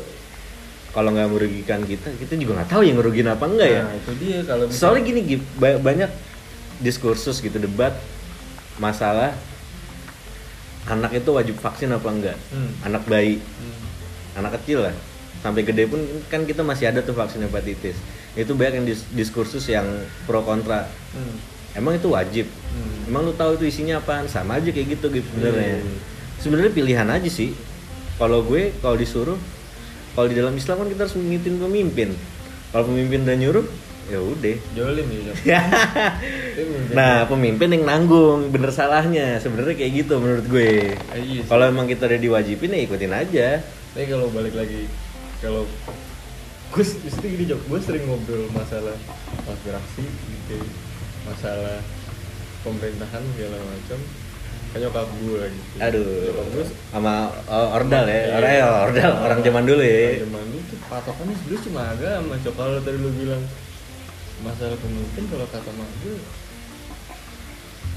kalau 0.95 1.11
nggak 1.11 1.27
merugikan 1.29 1.83
kita 1.83 2.09
kita 2.15 2.39
juga 2.39 2.57
nggak 2.57 2.71
tahu 2.71 2.83
yang 2.83 2.97
ngerugiin 2.97 3.27
apa 3.27 3.45
enggak 3.45 3.69
ya 3.69 3.83
nah 3.83 3.93
itu 3.93 4.11
dia 4.17 4.39
kalau 4.43 4.65
misalnya- 4.65 4.79
soalnya 4.79 5.03
gini 5.05 5.21
banyak 5.59 6.11
diskursus 6.79 7.39
gitu 7.39 7.59
debat 7.59 7.93
masalah 8.77 9.35
anak 10.85 11.17
itu 11.17 11.31
wajib 11.31 11.57
vaksin 11.57 11.91
apa 11.91 12.09
enggak 12.09 12.37
Hmm. 12.49 12.71
anak 12.83 13.03
bayi 13.05 13.41
Hmm. 13.41 14.39
anak 14.39 14.61
kecil 14.61 14.85
lah 14.85 14.95
sampai 15.41 15.61
gede 15.63 15.85
pun 15.85 16.01
kan 16.27 16.43
kita 16.43 16.61
masih 16.61 16.89
ada 16.89 17.01
tuh 17.01 17.13
vaksin 17.13 17.43
hepatitis 17.43 17.97
itu 18.35 18.53
banyak 18.53 18.75
yang 18.77 18.87
dis- 18.87 19.09
diskursus 19.11 19.65
yang 19.67 19.87
pro 20.23 20.41
kontra 20.41 20.87
Hmm. 21.11 21.37
emang 21.75 21.95
itu 21.95 22.09
wajib 22.09 22.47
Hmm. 22.71 23.07
Emang 23.07 23.23
lu 23.23 23.31
tahu 23.33 23.55
itu 23.55 23.69
isinya 23.69 24.01
apaan? 24.01 24.27
Sama 24.27 24.57
aja 24.57 24.67
kayak 24.67 24.97
gitu 24.97 25.07
gitu 25.13 25.29
sebenarnya. 25.29 25.79
Iya. 25.79 25.95
Sebenarnya 26.41 26.73
pilihan 26.73 27.05
aja 27.07 27.29
sih. 27.29 27.53
Kalau 28.17 28.43
gue 28.43 28.75
kalau 28.81 28.97
disuruh 28.97 29.37
kalau 30.15 30.27
di 30.31 30.37
dalam 30.39 30.55
Islam 30.55 30.87
kan 30.87 30.89
kita 30.89 31.01
harus 31.07 31.17
mengikuti 31.19 31.49
pemimpin. 31.59 32.09
Kalau 32.71 32.85
pemimpin 32.91 33.23
udah 33.27 33.37
nyuruh, 33.39 33.67
ya 34.11 34.19
udah. 34.21 34.57
jolim 34.77 35.07
ya 35.49 35.61
nah, 36.93 37.25
pemimpin 37.27 37.71
yang 37.75 37.85
nanggung 37.87 38.55
bener 38.55 38.71
salahnya. 38.71 39.43
Sebenarnya 39.43 39.75
kayak 39.75 39.93
gitu 40.07 40.23
menurut 40.23 40.47
gue. 40.47 40.95
Ah, 41.11 41.19
iya. 41.19 41.43
Kalau 41.47 41.65
emang 41.67 41.91
kita 41.91 42.07
udah 42.07 42.21
diwajibin 42.21 42.75
ya 42.75 42.81
ikutin 42.87 43.13
aja. 43.15 43.49
Tapi 43.95 44.07
kalau 44.11 44.27
balik 44.31 44.55
lagi 44.55 44.87
kalau 45.43 45.67
gue 46.75 46.85
mesti 46.85 47.27
gini 47.27 47.45
Jok, 47.47 47.61
gue 47.71 47.79
sering 47.85 48.05
ngobrol 48.09 48.51
masalah 48.51 48.97
konspirasi 49.47 50.03
gitu, 50.03 50.59
masalah 51.29 51.79
pemerintahan 52.67 53.23
segala 53.37 53.59
macam. 53.63 53.99
Kan 54.75 54.79
nyokap 54.81 55.07
gue 55.15 55.43
gitu. 55.47 55.77
Aduh. 55.79 56.03
Nyokap 56.03 56.47
gue 56.51 56.65
Sama 56.91 57.15
oh, 57.47 57.67
ordal 57.73 58.05
ya. 58.05 58.19
Iya. 58.19 58.35
Orang 58.35 58.53
ya, 58.53 58.67
ordal 58.85 59.13
orang 59.23 59.39
zaman 59.41 59.63
dulu 59.65 59.83
ya. 59.83 60.19
zaman 60.21 60.43
dulu 60.45 60.63
tuh 60.67 60.79
patokannya 60.85 61.35
sebenarnya 61.37 61.61
cuma 61.63 61.81
agama. 61.89 62.33
Cok 62.43 62.55
kalau 62.55 62.79
tadi 62.81 62.99
lu 62.99 63.11
bilang 63.15 63.43
masalah 64.43 64.77
pemimpin 64.77 65.25
kalau 65.27 65.47
kata 65.47 65.71
mak 65.73 65.89
gue 66.03 66.19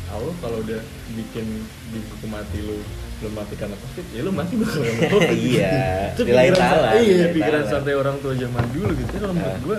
Allah 0.08 0.32
kalau 0.40 0.64
udah 0.64 0.80
bikin 1.12 1.46
di 1.92 2.00
buku 2.00 2.26
mati 2.26 2.64
lu 2.64 2.80
belum 3.20 3.34
mati 3.36 3.60
karena 3.60 3.76
covid 3.76 4.06
ya 4.16 4.22
lu 4.24 4.32
mati 4.32 4.54
bakal 4.56 4.80
covid 5.12 5.36
Iya, 5.36 5.76
lain 6.16 6.32
pikiran 6.48 6.56
taala, 6.56 6.88
sa- 6.88 6.96
di 6.96 7.04
iya 7.04 7.28
pikiran 7.28 7.64
santai 7.68 7.96
orang 7.98 8.16
tua 8.24 8.32
zaman 8.32 8.66
dulu 8.72 8.92
gitu 8.96 9.12
kalau 9.20 9.34
menurut 9.36 9.52
Ah. 9.52 9.60
gue 9.60 9.78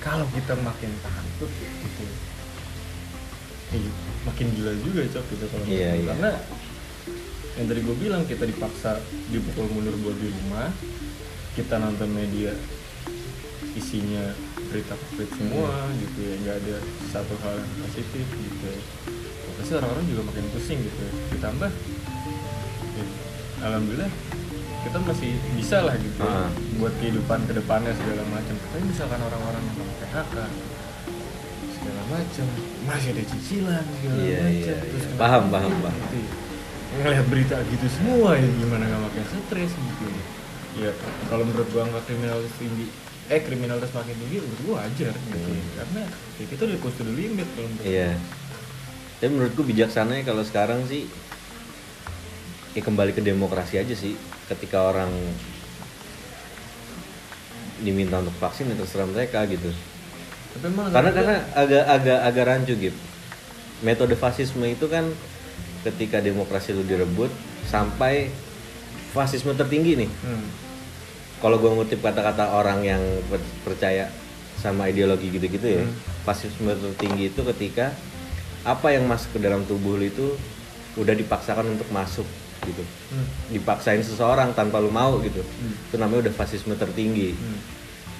kalau 0.00 0.26
kita 0.32 0.54
makin 0.56 0.90
takut 1.04 1.50
gitu 1.52 2.04
eh, 3.68 3.84
makin 4.20 4.46
gila 4.52 4.72
juga 4.78 5.00
cok 5.08 5.24
gitu 5.28 5.44
kalau 5.46 5.64
Iya, 5.64 5.74
gue. 5.90 5.94
iya. 5.96 6.06
karena 6.08 6.30
yang 7.54 7.66
tadi 7.66 7.80
gue 7.80 7.96
bilang 7.96 8.22
kita 8.22 8.44
dipaksa 8.44 8.90
dipukul 9.28 9.66
mundur 9.68 9.94
buat 9.98 10.14
di 10.14 10.30
rumah 10.32 10.70
kita 11.52 11.74
nonton 11.76 12.08
media 12.08 12.54
isinya 13.74 14.34
berita 14.68 14.94
covid 14.94 15.28
semua 15.32 15.70
Hmm. 15.70 15.94
gitu 15.96 16.18
ya 16.20 16.34
nggak 16.40 16.56
ada 16.56 16.76
satu 17.08 17.34
hal 17.38 17.54
yang 17.56 17.72
positif 17.84 18.26
gitu 18.26 18.64
ya. 18.64 18.80
pasti 19.54 19.72
orang-orang 19.74 20.06
juga 20.06 20.22
makin 20.24 20.44
pusing 20.50 20.78
gitu 20.78 21.00
ya. 21.00 21.12
ditambah 21.32 21.70
ya, 22.94 23.04
alhamdulillah 23.60 24.10
kita 24.78 24.98
masih 25.00 25.30
bisa 25.52 25.82
lah 25.82 25.94
gitu 25.96 26.14
ya, 26.16 26.30
Ah. 26.38 26.50
buat 26.76 26.94
kehidupan 26.96 27.42
ke 27.44 27.52
depannya 27.52 27.90
segala 27.92 28.22
macam 28.28 28.54
tapi 28.56 28.82
misalkan 28.84 29.18
orang-orang 29.20 29.62
yang 29.64 29.76
PHK 30.00 30.36
macam 32.08 32.46
masih 32.84 33.08
ada 33.12 33.22
cicilan 33.24 33.84
segala 33.84 34.16
Iya, 34.18 34.38
macam 34.40 34.52
iya, 34.54 34.74
terus 34.80 34.98
iya. 34.98 35.08
kena 35.08 35.20
Paham, 35.20 35.44
paham, 35.48 35.72
paham. 35.78 35.96
gitu 36.02 36.16
ya. 36.18 36.32
ngelihat 36.88 37.26
berita 37.28 37.56
gitu 37.68 37.86
semua 37.86 38.30
ya 38.34 38.48
gimana 38.48 38.84
nggak 38.84 39.02
makin 39.04 39.24
stres 39.28 39.72
gitu 39.72 40.04
ya 40.78 40.90
kalau 41.28 41.44
menurut 41.44 41.68
gua 41.68 41.84
angka 41.84 42.00
kriminalitas 42.04 42.54
tinggi 42.56 42.86
eh 43.28 43.40
kriminalitas 43.40 43.90
makin 43.92 44.16
tinggi 44.16 44.36
menurut 44.40 44.60
gua 44.64 44.74
wajar 44.80 45.12
gitu 45.12 45.48
ya. 45.48 45.62
karena 45.76 46.02
ya 46.38 46.44
kita 46.48 46.60
udah 46.64 46.78
push 46.80 46.96
to 46.96 47.02
the 47.02 47.12
limit 47.12 47.48
kalau 47.52 47.68
menurut 47.68 47.86
Iya. 47.86 48.10
Tapi 49.18 49.28
menurutku 49.28 49.62
bijaksananya 49.62 50.22
kalau 50.22 50.42
sekarang 50.42 50.86
sih 50.86 51.10
ya 52.70 52.80
kembali 52.80 53.10
ke 53.10 53.20
demokrasi 53.20 53.76
aja 53.76 53.90
sih. 53.92 54.14
Ketika 54.46 54.86
orang 54.86 55.10
diminta 57.78 58.18
untuk 58.18 58.34
vaksin 58.38 58.66
ya 58.66 58.76
terserah 58.76 59.06
mereka 59.06 59.42
gitu. 59.44 59.70
Tapi 60.54 60.64
emang 60.66 60.88
Karena 60.90 61.10
karena 61.12 61.36
agak 61.54 61.84
agak 61.86 62.18
agak 62.24 62.44
rancu 62.46 62.74
gitu. 62.74 62.98
Metode 63.80 64.14
fasisme 64.14 64.64
itu 64.66 64.86
kan 64.90 65.06
ketika 65.86 66.18
demokrasi 66.18 66.74
itu 66.74 66.82
direbut 66.82 67.30
sampai 67.68 68.32
fasisme 69.14 69.54
tertinggi 69.54 70.06
nih. 70.06 70.10
Hmm. 70.26 70.46
Kalau 71.38 71.62
gue 71.62 71.70
ngutip 71.70 72.02
kata-kata 72.02 72.50
orang 72.50 72.82
yang 72.82 73.02
per- 73.30 73.44
percaya 73.62 74.10
sama 74.58 74.90
ideologi 74.90 75.30
gitu-gitu 75.30 75.68
ya, 75.70 75.82
Hmm. 75.86 75.94
fasisme 76.26 76.74
tertinggi 76.74 77.30
itu 77.30 77.40
ketika 77.54 77.94
apa 78.66 78.90
yang 78.90 79.06
masuk 79.06 79.38
ke 79.38 79.40
dalam 79.40 79.62
tubuh 79.62 79.94
lu 79.94 80.10
itu 80.10 80.34
udah 80.98 81.14
dipaksakan 81.14 81.78
untuk 81.78 81.86
masuk 81.94 82.26
gitu, 82.66 82.82
Hmm. 83.14 83.26
dipaksain 83.54 84.02
seseorang 84.02 84.50
tanpa 84.50 84.82
lu 84.82 84.90
mau 84.90 85.22
gitu, 85.22 85.46
Hmm. 85.46 85.78
itu 85.78 85.94
namanya 85.94 86.26
udah 86.26 86.34
fasisme 86.34 86.74
tertinggi. 86.74 87.38
Hmm. 87.38 87.58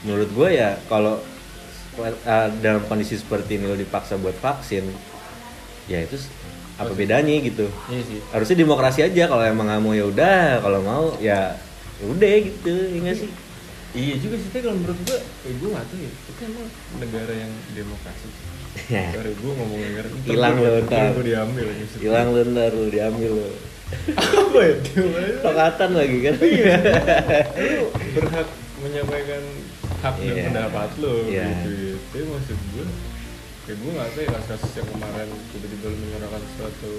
Menurut 0.06 0.30
gue 0.30 0.49
ya 0.54 0.78
kalau 0.87 1.18
uh, 2.00 2.49
dalam 2.59 2.83
kondisi 2.87 3.14
seperti 3.14 3.59
ini 3.59 3.67
lu 3.67 3.75
dipaksa 3.75 4.14
buat 4.17 4.35
vaksin, 4.35 4.87
ya 5.87 6.02
itu 6.02 6.17
apa 6.78 6.95
bedanya 6.95 7.35
gitu? 7.43 7.67
iya 7.90 8.02
sih 8.07 8.19
Harusnya 8.31 8.57
demokrasi 8.57 9.02
aja 9.02 9.26
kalau 9.26 9.43
emang 9.43 9.67
nggak 9.67 9.83
mau 9.83 9.93
ya 9.93 10.05
udah, 10.07 10.62
kalau 10.62 10.78
mau 10.81 11.05
ya 11.19 11.59
ya 11.99 12.07
udah 12.07 12.35
gitu, 12.38 12.71
ya 12.95 13.12
sih? 13.12 13.31
iya 13.93 14.14
juga 14.17 14.38
sih 14.38 14.47
tapi 14.52 14.62
kalau 14.62 14.76
menurut 14.78 15.00
gua 15.02 15.19
eh 15.19 15.55
gua 15.59 15.69
nggak 15.75 15.87
tahu 15.90 15.99
ya 15.99 16.11
itu 16.12 16.40
emang 16.47 16.67
negara 16.99 17.35
yang 17.35 17.52
demokrasi 17.75 18.28
Ya. 18.87 19.11
Sorry, 19.11 19.35
gua 19.43 19.52
ngomong 19.59 19.81
negara 19.81 20.07
ntar 20.07 20.23
Hilang 20.28 20.55
lu, 20.55 20.71
ntar 20.87 21.11
gua 21.11 21.25
diambil 21.26 21.67
hilang 21.99 22.26
lu 22.31 22.40
ntar 22.55 22.71
lu 22.71 22.87
diambil 22.87 23.31
lu 23.43 23.49
apa 24.14 24.61
ya 24.61 24.75
tokatan 25.43 25.90
lagi 25.99 26.19
kan 26.23 26.35
Iya. 26.38 26.75
lu 27.59 27.85
berhak 28.14 28.49
menyampaikan 28.78 29.43
hak 29.99 30.14
dan 30.14 30.31
Iya. 30.31 30.43
pendapat 30.52 30.90
lo 31.02 31.14
Iya. 31.26 31.47
gitu 31.49 31.71
ya. 31.75 31.88
Tapi 32.09 32.25
maksud 32.25 32.59
gue, 32.73 32.87
ya 33.69 33.75
gue 33.77 33.91
nggak 33.93 34.09
tahu 34.11 34.23
ya 34.25 34.31
kasus-kasus 34.33 34.73
yang 34.81 34.88
kemarin 34.88 35.29
tiba-tiba 35.53 35.87
lu 35.87 35.97
menyuarakan 36.00 36.41
sesuatu 36.43 36.93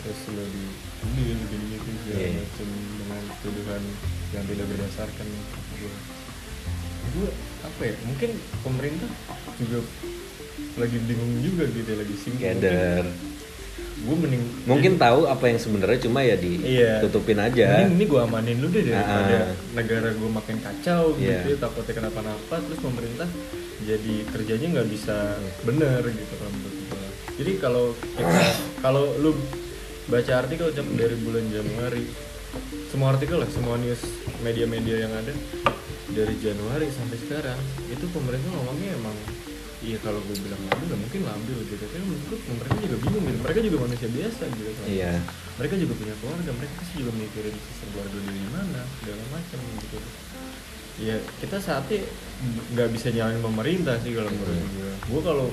terus 0.00 0.20
lo 0.32 0.44
diambil 0.52 1.38
gini 1.48 1.66
gitu 1.76 1.90
segala 2.04 2.20
Iya. 2.20 2.30
macam 2.36 2.68
dengan 3.00 3.22
tuduhan 3.40 3.82
yang 4.32 4.44
tidak 4.44 4.66
berdasarkan 4.68 5.26
gue 5.76 5.92
gue 7.14 7.28
apa 7.62 7.80
ya 7.84 7.94
mungkin 8.04 8.30
pemerintah 8.60 9.10
juga 9.56 9.78
lagi 10.74 10.98
bingung 11.06 11.32
juga 11.40 11.64
gitu 11.70 11.86
ya, 11.86 11.96
lagi 12.00 12.14
singgung. 12.18 12.58
Gue 13.96 14.16
mending 14.16 14.42
mungkin 14.64 14.92
tahu 14.96 15.24
apa 15.24 15.44
yang 15.46 15.56
sebenarnya 15.56 15.98
cuma 16.00 16.20
ya 16.20 16.34
Iya. 16.34 16.98
ditutupin 16.98 17.38
aja 17.38 17.64
Mending 17.78 17.94
ini 17.94 18.04
gue 18.04 18.20
amanin 18.20 18.56
dulu 18.58 18.70
deh 18.70 18.82
daripada 18.84 19.36
Ah. 19.40 19.54
negara 19.72 20.08
gue 20.10 20.30
makin 20.32 20.56
kacau 20.58 21.02
Iya. 21.14 21.40
gitu 21.40 21.48
ya, 21.48 21.56
takutnya 21.56 21.94
kenapa-napa 21.94 22.54
terus 22.60 22.78
pemerintah 22.78 23.28
jadi 23.80 24.14
kerjanya 24.28 24.66
nggak 24.74 24.88
bisa 24.88 25.16
bener 25.62 26.02
gitu 26.02 26.34
kan 26.34 26.50
menurut. 26.50 26.76
Jadi 27.34 27.52
kalau 27.56 27.84
kita- 28.14 28.56
kalau 28.84 29.04
lu 29.16 29.30
baca 30.04 30.32
artikel 30.36 30.68
Cok, 30.68 30.88
dari 30.94 31.16
bulan 31.16 31.44
Januari 31.48 32.04
semua 32.86 33.10
artikel 33.10 33.36
lah 33.36 33.48
semua 33.48 33.74
news 33.76 33.98
media-media 34.40 34.96
yang 35.00 35.12
ada 35.12 35.34
dari 36.08 36.34
Januari 36.38 36.86
sampai 36.88 37.18
sekarang 37.18 37.58
itu 37.88 38.04
pemerintah 38.08 38.50
ngomongnya 38.52 38.94
emang 38.94 39.16
iya 39.84 39.98
kalau 40.00 40.20
gue 40.24 40.36
bilang 40.40 40.62
labil 40.64 40.84
nggak 40.88 41.00
mungkin 41.04 41.20
labil 41.28 41.58
gitu. 41.68 41.84
Tapi 41.84 42.04
menurut 42.08 42.40
gue 42.40 42.56
mereka 42.56 42.76
juga 42.80 42.96
bingung 43.04 43.24
gitu. 43.28 43.38
Mereka 43.44 43.60
juga 43.60 43.76
manusia 43.84 44.08
biasa 44.08 44.42
gitu 44.56 44.70
kan. 44.72 44.86
Iya. 44.88 45.12
Mereka 45.60 45.74
juga 45.76 45.92
punya 46.00 46.14
keluarga. 46.18 46.50
Mereka 46.56 46.72
pasti 46.80 46.94
juga 47.04 47.12
mikirin 47.14 47.54
sistem 47.54 47.88
keluarga 47.92 48.18
di 48.24 48.48
mana 48.48 48.80
segala 48.98 49.24
macam 49.28 49.58
gitu. 49.84 49.98
Ya 50.94 51.16
kita 51.42 51.56
saatnya 51.58 52.00
nggak 52.72 52.88
bisa 52.94 53.06
nyalain 53.12 53.42
pemerintah 53.42 53.94
sih 54.00 54.12
kalau 54.14 54.30
menurut 54.32 54.58
gue 54.72 54.90
gue 54.94 55.20
kalau 55.20 55.48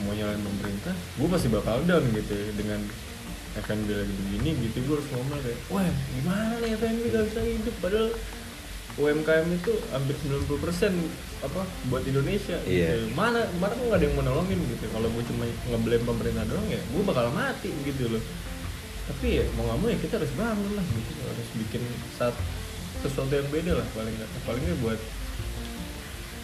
mau 0.00 0.12
nyalain 0.16 0.40
pemerintah 0.40 0.94
gue 0.96 1.28
pasti 1.28 1.48
bakal 1.52 1.82
down 1.84 2.04
gitu 2.16 2.32
ya 2.32 2.48
dengan 2.56 2.80
FNB 3.60 3.88
lagi 3.90 4.14
begini 4.24 4.50
gitu. 4.70 4.76
Gue 4.86 4.94
harus 4.96 5.08
ngomong 5.12 5.40
kayak 5.44 5.60
wah 5.68 5.84
gimana 6.16 6.54
nih 6.62 6.70
FNB 6.78 7.02
gak 7.10 7.24
bisa 7.28 7.40
hidup? 7.44 7.74
Padahal 7.84 8.08
UMKM 8.96 9.46
itu 9.52 9.72
hampir 9.90 10.14
90% 10.18 10.90
apa 11.40 11.62
buat 11.88 12.02
Indonesia 12.02 12.58
Iya. 12.66 12.98
gitu. 13.00 13.14
Mana 13.14 13.46
mana 13.62 13.72
kok 13.72 13.84
nggak 13.86 13.98
ada 14.00 14.06
yang 14.06 14.14
mau 14.18 14.24
nolongin 14.24 14.58
gitu. 14.66 14.84
Kalau 14.90 15.08
gue 15.08 15.24
cuma 15.30 15.44
ngeblame 15.68 16.04
pemerintah 16.04 16.44
doang 16.46 16.66
ya 16.66 16.80
gue 16.80 17.02
bakal 17.04 17.30
mati 17.30 17.70
gitu 17.82 18.10
loh. 18.10 18.22
Tapi 19.06 19.26
ya 19.40 19.44
mau 19.54 19.66
nggak 19.66 19.78
mau 19.78 19.88
ya 19.88 19.98
kita 19.98 20.14
harus 20.18 20.32
bangun 20.34 20.72
lah 20.74 20.84
gitu. 20.84 21.12
Harus 21.22 21.48
bikin 21.54 21.82
saat 22.14 22.34
sesuatu 23.00 23.32
yang 23.32 23.48
beda 23.48 23.72
lah 23.74 23.86
paling 23.94 24.12
nggak 24.12 24.30
paling 24.44 24.60
nggak 24.60 24.80
buat 24.82 25.00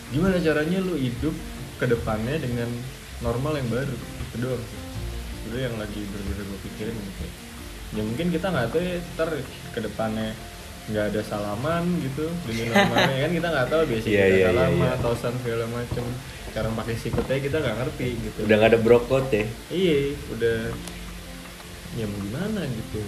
gimana 0.09 0.39
caranya 0.39 0.79
lu 0.81 0.95
hidup 0.97 1.35
ke 1.77 1.85
depannya 1.85 2.39
dengan 2.39 2.71
normal 3.21 3.59
yang 3.59 3.69
baru 3.69 3.93
itu 3.93 4.37
doang 4.41 4.63
sih 4.63 4.81
itu 5.47 5.57
yang 5.61 5.77
lagi 5.77 6.01
berbeda 6.01 6.43
gue 6.43 6.59
pikirin 6.65 6.97
gitu 6.97 7.27
ya 7.93 8.03
mungkin 8.03 8.27
kita 8.31 8.47
nggak 8.49 8.67
tahu 8.73 8.81
ya 8.81 8.97
ntar 9.15 9.31
ke 9.75 9.81
depannya 9.83 10.33
nggak 10.87 11.05
ada 11.11 11.21
salaman 11.27 11.83
gitu 11.99 12.31
dengan 12.47 12.79
normalnya 12.79 13.19
kan 13.27 13.33
kita 13.35 13.49
nggak 13.51 13.69
tahu 13.75 13.83
biasanya 13.91 14.15
Iya, 14.15 14.23
kita 14.23 14.37
iya, 14.39 14.47
salaman 14.55 14.87
iya. 14.87 15.03
tosan 15.03 15.35
segala 15.43 15.65
macem. 15.75 16.05
Cara 16.55 16.69
pakai 16.73 16.95
sikutnya 16.97 17.39
kita 17.43 17.57
nggak 17.59 17.77
ngerti 17.83 18.09
gitu. 18.23 18.39
Udah 18.47 18.57
nggak 18.57 18.71
ada 18.71 18.81
brokot 18.81 19.27
ya? 19.35 19.45
Iya 19.69 19.99
udah 20.31 20.59
ya 21.99 22.05
mau 22.07 22.19
gimana 22.23 22.61
gitu. 22.71 23.01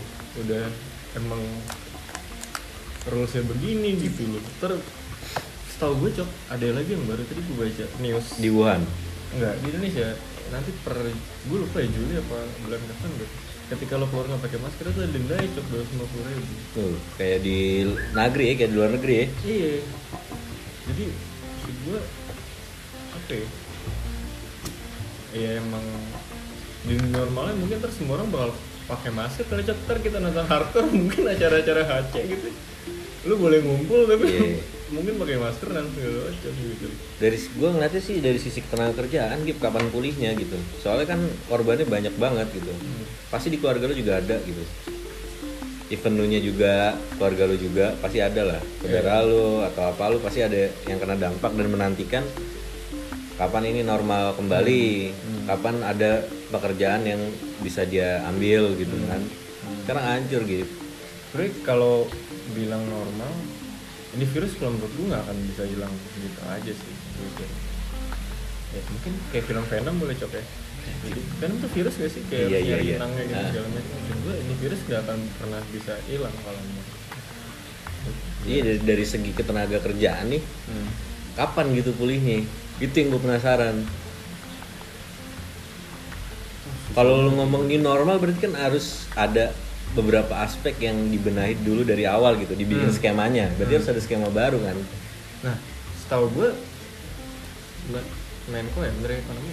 Udah 0.43 0.65
emang 1.15 1.43
rulesnya 3.09 3.43
begini 3.47 3.91
gitu 4.03 4.23
loh. 4.27 4.43
Ter 4.59 4.73
setahu 5.71 5.93
gue 6.03 6.11
cok 6.19 6.31
ada 6.51 6.67
lagi 6.75 6.91
yang 6.93 7.05
baru 7.07 7.23
tadi 7.25 7.41
gue 7.47 7.57
baca 7.57 7.85
news. 8.03 8.27
Di 8.43 8.49
Wuhan? 8.51 8.83
Enggak 9.39 9.55
di 9.63 9.67
Indonesia. 9.71 10.09
Nanti 10.51 10.71
per 10.83 10.99
gue 11.47 11.59
lupa 11.63 11.79
ya 11.79 11.89
Juli 11.95 12.15
apa 12.19 12.39
bulan 12.67 12.81
depan 12.85 13.11
gitu 13.23 13.48
ketika 13.69 14.01
lo 14.01 14.09
keluar 14.09 14.25
nggak 14.33 14.43
pakai 14.49 14.59
masker 14.65 14.85
itu 14.89 15.01
denda 15.13 15.37
ya 15.37 15.49
cok 15.53 15.67
dua 15.69 15.81
ratus 15.85 15.93
ribu. 16.25 16.55
Tuh 16.73 16.95
kayak 17.21 17.39
di 17.45 17.59
negeri 18.17 18.45
ya 18.49 18.55
kayak 18.57 18.71
di 18.73 18.77
luar 18.77 18.91
negeri 18.97 19.15
ya? 19.15 19.27
Iya. 19.45 19.75
Jadi 20.89 21.05
maksud 21.13 21.77
gue 21.85 22.01
apa 23.13 23.33
ya? 23.37 23.47
Ya 25.37 25.51
emang 25.61 25.85
di 26.89 26.95
normalnya 27.13 27.55
mungkin 27.61 27.79
terus 27.85 28.01
semua 28.01 28.17
orang 28.17 28.33
bakal 28.33 28.51
pakai 28.89 29.11
masker 29.13 29.45
kali 29.45 29.63
cok 29.69 29.79
ntar 29.85 29.99
kita 30.01 30.17
nonton 30.17 30.47
hardcore 30.49 30.89
mungkin 30.97 31.23
acara-acara 31.29 31.83
HC 31.85 32.15
gitu. 32.25 32.49
Lu 33.29 33.37
boleh 33.37 33.61
ngumpul 33.61 34.09
tapi 34.09 34.27
Iya. 34.33 34.78
Mungkin 34.89 35.21
pakai 35.21 35.37
masker 35.37 35.69
dan 35.69 35.85
segala 35.93 36.33
macam 36.33 36.53
gitu. 36.57 36.87
Dari 37.21 37.37
gue 37.37 37.69
ngeliatnya 37.69 38.03
sih 38.03 38.17
dari 38.25 38.39
sisi 38.41 38.59
ketenaga 38.65 39.05
kerjaan 39.05 39.45
gitu 39.45 39.59
kapan 39.61 39.85
pulihnya 39.93 40.33
gitu. 40.37 40.57
Soalnya 40.81 41.17
kan 41.17 41.21
korbannya 41.49 41.85
banyak 41.85 42.15
banget 42.17 42.49
gitu. 42.57 42.73
Pasti 43.29 43.53
di 43.53 43.61
keluarga 43.61 43.89
lu 43.89 43.95
juga 43.97 44.21
ada 44.21 44.37
gitu. 44.43 44.63
Even 45.89 46.21
lu 46.21 46.29
nya 46.29 46.41
juga 46.41 46.97
keluarga 47.17 47.49
lu 47.49 47.57
juga 47.57 47.97
pasti 48.01 48.19
ada 48.21 48.43
lah. 48.57 48.61
Saudara 48.81 49.25
lu 49.25 49.65
atau 49.65 49.85
apa 49.93 50.05
lu 50.13 50.19
pasti 50.21 50.41
ada 50.45 50.69
yang 50.89 50.99
kena 51.01 51.17
dampak 51.17 51.53
dan 51.53 51.69
menantikan 51.69 52.25
kapan 53.37 53.71
ini 53.71 53.81
normal 53.87 54.35
kembali 54.35 54.85
kapan 55.47 55.77
ada 55.87 56.27
pekerjaan 56.51 57.07
yang 57.07 57.21
bisa 57.61 57.85
dia 57.85 58.25
ambil 58.29 58.73
gitu 58.77 58.93
kan. 59.09 59.21
Sekarang 59.85 60.05
hancur 60.05 60.45
gitu 60.45 60.69
Sebenernya 61.29 61.61
kalau 61.61 62.09
bilang 62.57 62.81
normal 62.89 63.33
ini 64.17 64.25
virus 64.25 64.53
kalau 64.57 64.73
menurut 64.73 64.93
gue 64.97 65.07
nggak 65.13 65.23
akan 65.29 65.37
bisa 65.53 65.63
hilang 65.69 65.93
gitu 66.17 66.41
aja 66.49 66.73
sih 66.73 66.95
gitu. 66.95 67.45
ya 68.73 68.81
mungkin 68.93 69.13
kayak 69.33 69.45
film 69.45 69.65
Venom 69.69 69.97
boleh 70.01 70.17
cok 70.17 70.33
ya 70.33 70.45
jadi 71.05 71.21
Venom 71.41 71.57
tuh 71.61 71.71
virus 71.77 71.95
gak 72.01 72.13
sih 72.13 72.23
kayak 72.33 72.49
Iya, 72.49 72.59
iya, 72.65 72.77
iya. 72.81 72.97
gitu 72.97 73.37
Ah. 73.37 73.49
segala 73.53 73.69
macam 73.77 74.17
gue 74.25 74.35
ini 74.41 74.55
virus 74.65 74.81
nggak 74.89 75.01
akan 75.05 75.19
pernah 75.37 75.61
bisa 75.69 75.93
hilang 76.09 76.35
kalau 76.41 76.61
menurut 76.61 76.97
iya 78.49 78.61
dari, 78.65 78.81
dari 78.81 79.05
segi 79.05 79.31
ketenaga 79.37 79.79
kerjaan 79.85 80.27
nih 80.33 80.43
hmm. 80.43 80.89
kapan 81.37 81.67
gitu 81.77 81.91
pulihnya 81.93 82.49
itu 82.81 82.95
yang 82.95 83.09
gue 83.13 83.21
penasaran 83.21 83.77
kalau 86.97 87.29
lu 87.29 87.31
ngomong 87.37 87.69
new 87.69 87.79
normal 87.79 88.17
berarti 88.17 88.49
kan 88.49 88.55
harus 88.57 89.05
ada 89.13 89.53
beberapa 89.91 90.35
aspek 90.39 90.77
yang 90.81 91.09
dibenahi 91.09 91.57
dulu 91.59 91.83
dari 91.83 92.05
awal 92.05 92.37
gitu 92.37 92.53
dibikin 92.53 92.87
Hmm. 92.87 92.95
skemanya. 92.95 93.49
Berarti 93.55 93.73
harus 93.75 93.89
ada 93.89 93.99
skema 93.99 94.29
baru 94.29 94.59
kan? 94.59 94.77
Nah 95.43 95.57
setahu 95.99 96.29
gue 96.31 96.49
Me- 97.89 98.17
Menko 98.49 98.81
ya 98.81 98.89
Menteri 98.91 99.21
Ekonomi. 99.21 99.53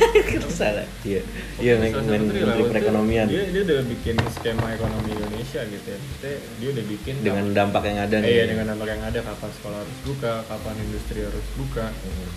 Salah. 0.50 0.88
Iya. 1.02 1.20
Iya 1.56 1.72
menteri 1.76 2.40
perekonomian. 2.40 3.28
dia 3.28 3.44
dia 3.46 3.62
udah 3.62 3.84
bikin 3.84 4.16
skema 4.32 4.64
ekonomi 4.70 5.12
Indonesia 5.12 5.60
gitu 5.62 5.86
ya. 5.86 5.98
Maksudnya 5.98 6.36
dia 6.56 6.68
udah 6.72 6.84
bikin 6.88 7.14
dengan 7.20 7.44
dampak 7.52 7.82
yang 7.84 7.98
ada 8.00 8.16
Eh, 8.16 8.20
nih. 8.20 8.32
iya 8.32 8.44
dengan 8.48 8.72
dampak 8.72 8.88
yang 8.88 9.02
ada 9.02 9.20
kapan 9.20 9.50
sekolah 9.52 9.78
harus 9.78 9.98
buka, 10.02 10.32
kapan 10.46 10.74
industri 10.78 11.20
harus 11.20 11.46
buka, 11.52 11.92
Hmm. 11.92 12.28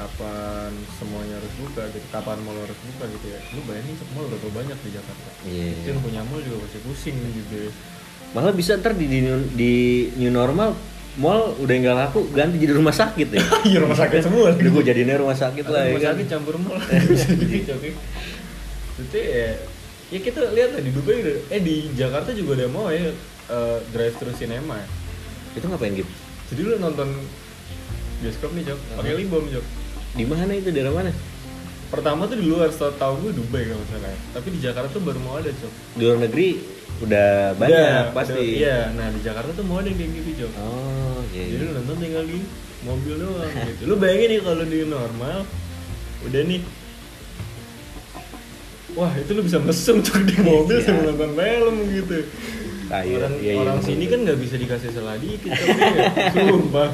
Kapan 0.00 0.72
semuanya 0.96 1.36
harus 1.36 1.52
buka 1.56 1.84
gitu, 1.92 2.06
kapan 2.08 2.40
mall 2.40 2.56
harus 2.56 2.78
buka 2.80 3.04
gitu 3.10 3.26
ya. 3.28 3.40
Lu 3.52 3.60
bayangin 3.68 3.94
mall 4.10 4.24
berapa 4.26 4.48
banyak 4.50 4.78
di 4.80 4.90
Jakarta. 4.90 5.28
Iya. 5.44 5.66
Itu 5.76 5.86
yang 5.90 6.00
punya 6.00 6.20
mall 6.24 6.40
juga 6.40 6.56
pasti 6.64 6.78
pusing 6.80 7.16
gitu. 7.36 7.68
ya. 7.68 7.72
malah 8.30 8.54
bisa 8.54 8.78
ntar 8.78 8.94
di, 8.94 9.04
di, 9.04 9.20
new- 9.20 9.50
di 9.52 9.72
new 10.14 10.30
normal 10.30 10.72
mall 11.18 11.52
udah 11.58 11.74
nggak 11.74 11.96
laku 11.98 12.30
ganti 12.30 12.62
jadi 12.62 12.78
rumah 12.78 12.94
sakit 12.94 13.26
ya 13.26 13.42
Iya 13.68 13.78
rumah 13.82 13.98
sakit 13.98 14.22
semua. 14.22 14.54
udah 14.54 14.70
gue 14.70 14.84
jadinya 14.86 15.18
rumah 15.18 15.34
sakit 15.34 15.66
lah 15.66 15.82
ya 15.82 15.90
rumah 15.90 16.00
kan 16.00 16.14
sakit 16.14 16.26
campur 16.30 16.54
mall 16.56 16.78
oke. 17.74 17.90
Itu 19.02 19.16
ya 19.18 19.58
ya 20.14 20.18
kita 20.22 20.40
lihat 20.54 20.70
lah 20.78 20.82
di 20.82 20.90
Dubai 20.94 21.18
udah 21.18 21.36
eh 21.50 21.60
di 21.60 21.90
Jakarta 21.92 22.30
juga 22.30 22.62
udah 22.62 22.68
mau 22.70 22.86
ya 22.88 23.10
drive 23.90 24.14
thru 24.14 24.30
cinema 24.30 24.78
ya. 24.78 24.86
itu 25.58 25.66
ngapain 25.66 25.94
gitu 25.98 26.12
Jadi 26.54 26.60
lu 26.62 26.74
nonton 26.78 27.10
bioskop 28.20 28.50
nih, 28.52 28.62
Jok. 28.66 28.78
Pakai 28.94 29.14
libom, 29.16 29.42
Jok. 29.48 29.66
Di 30.12 30.24
mana 30.24 30.52
itu 30.52 30.68
daerah 30.68 30.92
mana 30.92 31.12
Pertama 31.86 32.22
tuh 32.24 32.38
di 32.38 32.46
luar, 32.46 32.70
setelah 32.70 32.94
tahu 32.96 33.14
gue 33.20 33.32
Dubai 33.34 33.66
kalau 33.66 33.82
nggak 33.82 33.90
salah. 33.90 34.08
ya. 34.08 34.18
Tapi 34.30 34.48
di 34.54 34.58
Jakarta 34.62 34.88
tuh 34.88 35.02
baru 35.02 35.18
mau 35.18 35.34
ada, 35.36 35.50
Jok. 35.50 35.72
di 35.90 36.02
luar 36.04 36.18
negeri 36.22 36.48
udah 37.00 37.28
banyak 37.58 37.74
Udah, 37.74 38.14
pasti 38.14 38.32
udah- 38.32 38.46
Iya, 38.62 38.78
nah 38.94 39.06
di 39.08 39.20
Jakarta 39.20 39.50
tuh 39.50 39.64
mau 39.64 39.76
ada 39.76 39.90
yang 39.90 39.98
kayak 39.98 40.12
gitu, 40.16 40.30
Jok. 40.38 40.52
oh 40.56 41.18
iya, 41.30 41.44
Jadi 41.44 41.54
iya. 41.56 41.66
lu 41.66 41.74
nonton 41.74 41.96
tinggal 41.98 42.24
di 42.24 42.38
mobil 42.80 43.14
doang 43.18 43.52
gitu. 43.66 43.82
Lu 43.84 43.94
bayangin 43.96 44.28
nih 44.28 44.40
kalau 44.40 44.64
di 44.64 44.78
normal 44.84 45.38
udah 46.22 46.42
nih 46.46 46.60
Wah 48.90 49.12
itu 49.14 49.30
lu 49.32 49.42
bisa 49.42 49.58
mesum 49.58 49.96
tuh 50.00 50.18
di 50.20 50.34
mobil 50.40 50.76
Iya. 50.76 50.84
sambil 50.84 51.04
nonton 51.08 51.30
film 51.32 51.74
gitu. 51.90 52.16
Ah, 52.86 53.02
iya, 53.02 53.16
orang 53.16 53.34
iya, 53.36 53.50
iya, 53.50 53.52
orang 53.56 53.76
betul, 53.78 53.86
sini 53.88 53.98
betul. 54.00 54.10
kan 54.10 54.18
nggak 54.20 54.38
bisa 54.40 54.54
dikasih 54.56 54.88
salah 54.90 55.14
dikit 55.16 55.46
tapi 55.48 55.78
ya, 55.78 56.02
sumpah 56.34 56.88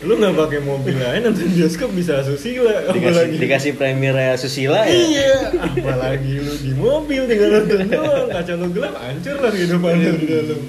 lu 0.00 0.16
nggak 0.16 0.32
pakai 0.32 0.60
mobil 0.64 0.96
lain 0.96 1.20
nonton 1.28 1.44
bioskop 1.52 1.92
bisa 1.92 2.24
asusila 2.24 2.88
dikasih 2.88 3.04
apalagi. 3.04 3.36
dikasih 3.36 3.72
premier 3.76 4.16
susila 4.40 4.88
ya? 4.88 4.96
Iya 4.96 5.32
apalagi 5.60 6.40
lu 6.40 6.52
di 6.56 6.72
mobil 6.72 7.28
tinggal 7.28 7.60
nonton 7.60 7.84
doang. 7.84 8.26
Kaca 8.32 8.52
lu 8.56 8.66
gelap 8.72 8.94
hancur 8.96 9.36
lah 9.36 9.50
kehidupan 9.52 9.92
lu 10.00 10.12
di 10.16 10.26
dalam. 10.26 10.60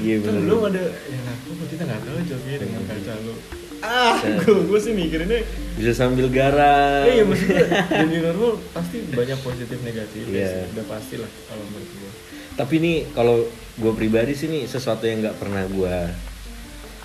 Iya 0.00 0.16
kan 0.24 0.32
bener. 0.32 0.40
belum 0.40 0.60
ada 0.72 0.84
ya 0.88 1.20
aku 1.20 1.50
kita 1.68 1.82
nggak 1.84 2.00
tahu 2.00 2.16
coba 2.32 2.48
dengan 2.56 2.82
kaca 2.88 3.12
lu. 3.28 3.34
Ah 3.78 4.16
gue 4.24 4.60
gue 4.66 4.80
sih 4.80 4.92
mikirinnya 4.96 5.40
bisa 5.76 5.92
sambil 5.92 6.26
garang. 6.32 7.04
Eh, 7.06 7.20
iya 7.20 7.24
maksudnya 7.28 7.62
di 7.92 8.06
new 8.08 8.20
normal 8.24 8.52
pasti 8.72 8.96
banyak 9.06 9.38
positif 9.44 9.78
negatif 9.84 10.22
Iya. 10.32 10.64
udah 10.74 10.86
pasti 10.88 11.14
lah 11.20 11.30
kalau 11.44 11.64
menurut 11.68 11.90
gue 11.92 12.10
tapi 12.58 12.74
ini 12.82 12.92
kalau 13.14 13.46
gue 13.78 13.92
pribadi 13.94 14.34
sih 14.34 14.50
nih 14.50 14.66
sesuatu 14.66 15.06
yang 15.06 15.22
nggak 15.22 15.38
pernah 15.38 15.62
gue 15.70 15.96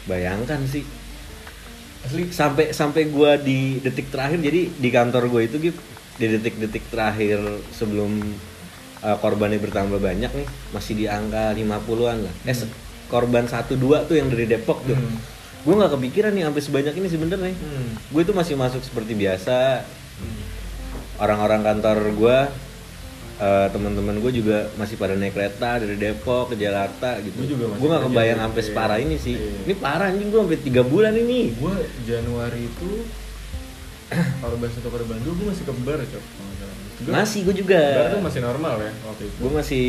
bayangkan 0.09 0.65
sih 0.65 0.81
asli. 2.05 2.29
Sampai 2.29 2.75
sampai 2.75 3.07
gue 3.07 3.31
di 3.41 3.59
detik 3.79 4.11
terakhir 4.11 4.39
jadi 4.43 4.69
di 4.69 4.89
kantor 4.91 5.31
gue 5.31 5.41
itu 5.47 5.55
gitu 5.71 5.79
di 6.13 6.25
detik-detik 6.29 6.93
terakhir 6.93 7.41
sebelum 7.73 8.21
uh, 9.01 9.17
korbannya 9.17 9.57
bertambah 9.57 9.97
banyak 9.97 10.29
nih 10.29 10.47
masih 10.69 10.93
di 10.93 11.05
angka 11.09 11.55
50-an 11.57 12.17
lah. 12.29 12.33
Eh 12.45 12.53
se- 12.53 12.69
korban 13.09 13.45
satu 13.45 13.77
dua 13.77 14.05
tuh 14.05 14.17
yang 14.17 14.29
dari 14.29 14.45
Depok 14.49 14.85
tuh. 14.85 14.97
Hmm. 14.97 15.17
gue 15.63 15.73
nggak 15.79 15.95
kepikiran 15.95 16.35
nih 16.35 16.43
sampai 16.43 16.61
sebanyak 16.61 16.93
ini 16.99 17.07
sebenarnya. 17.07 17.55
Hmm. 17.55 17.95
gue 17.97 18.21
tuh 18.27 18.35
masih 18.35 18.59
masuk 18.59 18.83
seperti 18.83 19.15
biasa. 19.15 19.81
Orang-orang 21.17 21.61
kantor 21.63 21.97
gue 22.13 22.37
eh, 23.43 23.67
teman-teman 23.69 24.15
gue 24.17 24.31
juga 24.33 24.71
masih 24.75 24.95
pada 24.95 25.13
naik 25.13 25.35
kereta 25.35 25.77
dari 25.77 25.99
Depok 25.99 26.51
ke 26.51 26.55
Jakarta 26.55 27.19
gitu. 27.19 27.35
Gua 27.35 27.49
juga 27.49 27.65
masih 27.67 27.79
gue 27.79 27.87
nggak 27.89 28.01
kerja 28.01 28.13
kebayang 28.15 28.39
sampai 28.39 28.61
iya. 28.61 28.67
separah 28.71 28.97
ini 28.99 29.15
sih. 29.19 29.35
Iya. 29.35 29.51
ini 29.67 29.73
parah 29.75 30.07
anjing 30.07 30.27
gue 30.31 30.39
sampai 30.39 30.59
tiga 30.63 30.81
bulan 30.81 31.13
ini. 31.13 31.39
Gue 31.59 31.75
Januari 32.03 32.61
itu 32.63 32.89
kalau 34.41 34.55
bahas 34.57 34.73
satu 34.73 34.87
kode 34.87 35.05
Bandung 35.05 35.35
gue 35.35 35.47
masih 35.51 35.63
ke 35.67 35.73
bar 35.83 35.99
cok. 35.99 36.23
Gua- 37.03 37.13
masih 37.19 37.39
gue 37.43 37.55
juga. 37.59 37.81
Bar 37.83 38.07
tuh 38.15 38.21
masih 38.23 38.41
normal 38.41 38.75
ya 38.79 38.91
waktu 39.03 39.23
itu. 39.27 39.37
Gue 39.41 39.51
masih 39.51 39.85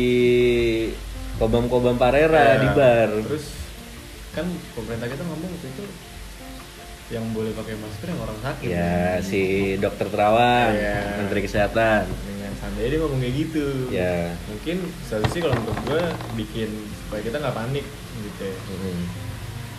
kobam-kobam 1.35 1.95
parera 1.95 2.59
Ya, 2.59 2.61
di 2.63 2.69
bar. 2.75 3.09
Terus 3.23 3.45
kan 4.35 4.45
pemerintah 4.75 5.07
kita 5.07 5.23
ngomong 5.23 5.47
waktu 5.47 5.67
itu 5.71 5.85
yang 7.05 7.21
boleh 7.37 7.53
pakai 7.53 7.77
masker 7.77 8.07
yang 8.09 8.21
orang 8.25 8.39
sakit. 8.41 8.67
Ya 8.67 9.21
si 9.21 9.41
dokter 9.77 10.09
Terawang 10.09 10.73
Iya. 10.73 11.21
menteri 11.21 11.39
kesehatan. 11.45 12.09
Dengan 12.09 12.34
santai 12.75 12.91
dia 12.91 12.99
ngomong 12.99 13.23
kayak 13.23 13.35
gitu. 13.39 13.65
Ya. 13.87 14.35
Mungkin 14.51 14.77
solusi 15.07 15.39
kalau 15.39 15.55
menurut 15.63 15.79
gue 15.87 16.03
bikin 16.43 16.69
supaya 17.07 17.23
kita 17.23 17.39
nggak 17.39 17.55
panik 17.55 17.85
gitu 18.19 18.41
ya. 18.43 18.55
mm. 18.67 19.05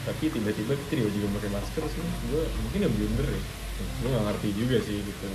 tapi 0.07 0.25
tiba-tiba 0.33 0.73
kita 0.81 0.93
juga 1.05 1.11
juga 1.13 1.27
pakai 1.37 1.51
masker 1.53 1.85
sih. 1.93 2.01
Gue 2.33 2.43
mungkin 2.65 2.79
ya 2.81 2.89
blunder 2.89 3.27
ya. 3.29 3.41
Gue 4.01 4.09
nggak 4.17 4.25
ngerti 4.33 4.49
juga 4.57 4.77
sih 4.81 4.97
gitu. 5.05 5.27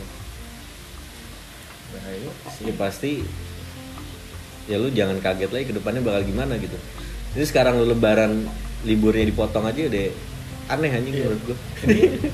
Bahaya 1.94 2.30
sih 2.50 2.64
ya 2.66 2.74
pasti 2.82 3.12
ya 4.66 4.82
lu 4.82 4.90
jangan 4.90 5.22
kaget 5.22 5.52
lagi 5.54 5.66
ke 5.70 5.74
depannya 5.78 6.02
bakal 6.02 6.26
gimana 6.26 6.58
gitu. 6.58 6.78
Ini 7.38 7.46
sekarang 7.46 7.78
lu 7.78 7.86
lebaran 7.94 8.50
liburnya 8.90 9.30
dipotong 9.30 9.70
aja 9.70 9.86
udah 9.86 10.10
aneh 10.72 10.90
anjing 10.90 11.14
Iya. 11.14 11.24
menurut 11.26 11.42
gue 11.44 11.58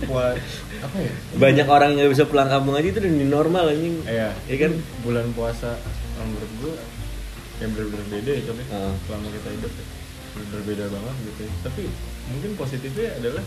buat 0.06 0.38
apa 0.78 0.98
ya 1.00 1.12
banyak 1.36 1.68
orang 1.68 1.88
yang 1.90 1.98
nggak 2.00 2.14
bisa 2.14 2.26
pulang 2.26 2.48
kampung 2.48 2.74
aja 2.74 2.88
itu 2.88 3.00
udah 3.00 3.12
normal 3.28 3.66
anjing 3.68 3.96
Iya, 4.04 4.30
Iya 4.46 4.58
kan? 4.60 4.72
bulan 5.02 5.26
puasa 5.32 5.74
yang 6.16 6.28
menurut 6.28 6.52
gue 6.60 6.74
yang 7.58 7.70
bener-bener 7.72 8.08
beda 8.12 8.32
ya 8.32 8.42
coba 8.44 8.62
Heeh. 8.64 8.94
selama 9.04 9.28
kita 9.32 9.50
hidup 9.52 9.72
ya. 9.72 9.86
bener 10.38 10.62
beda 10.64 10.86
banget 10.88 11.16
gitu 11.24 11.42
ya. 11.42 11.54
tapi 11.64 11.82
mungkin 12.28 12.50
positifnya 12.54 13.10
adalah 13.18 13.44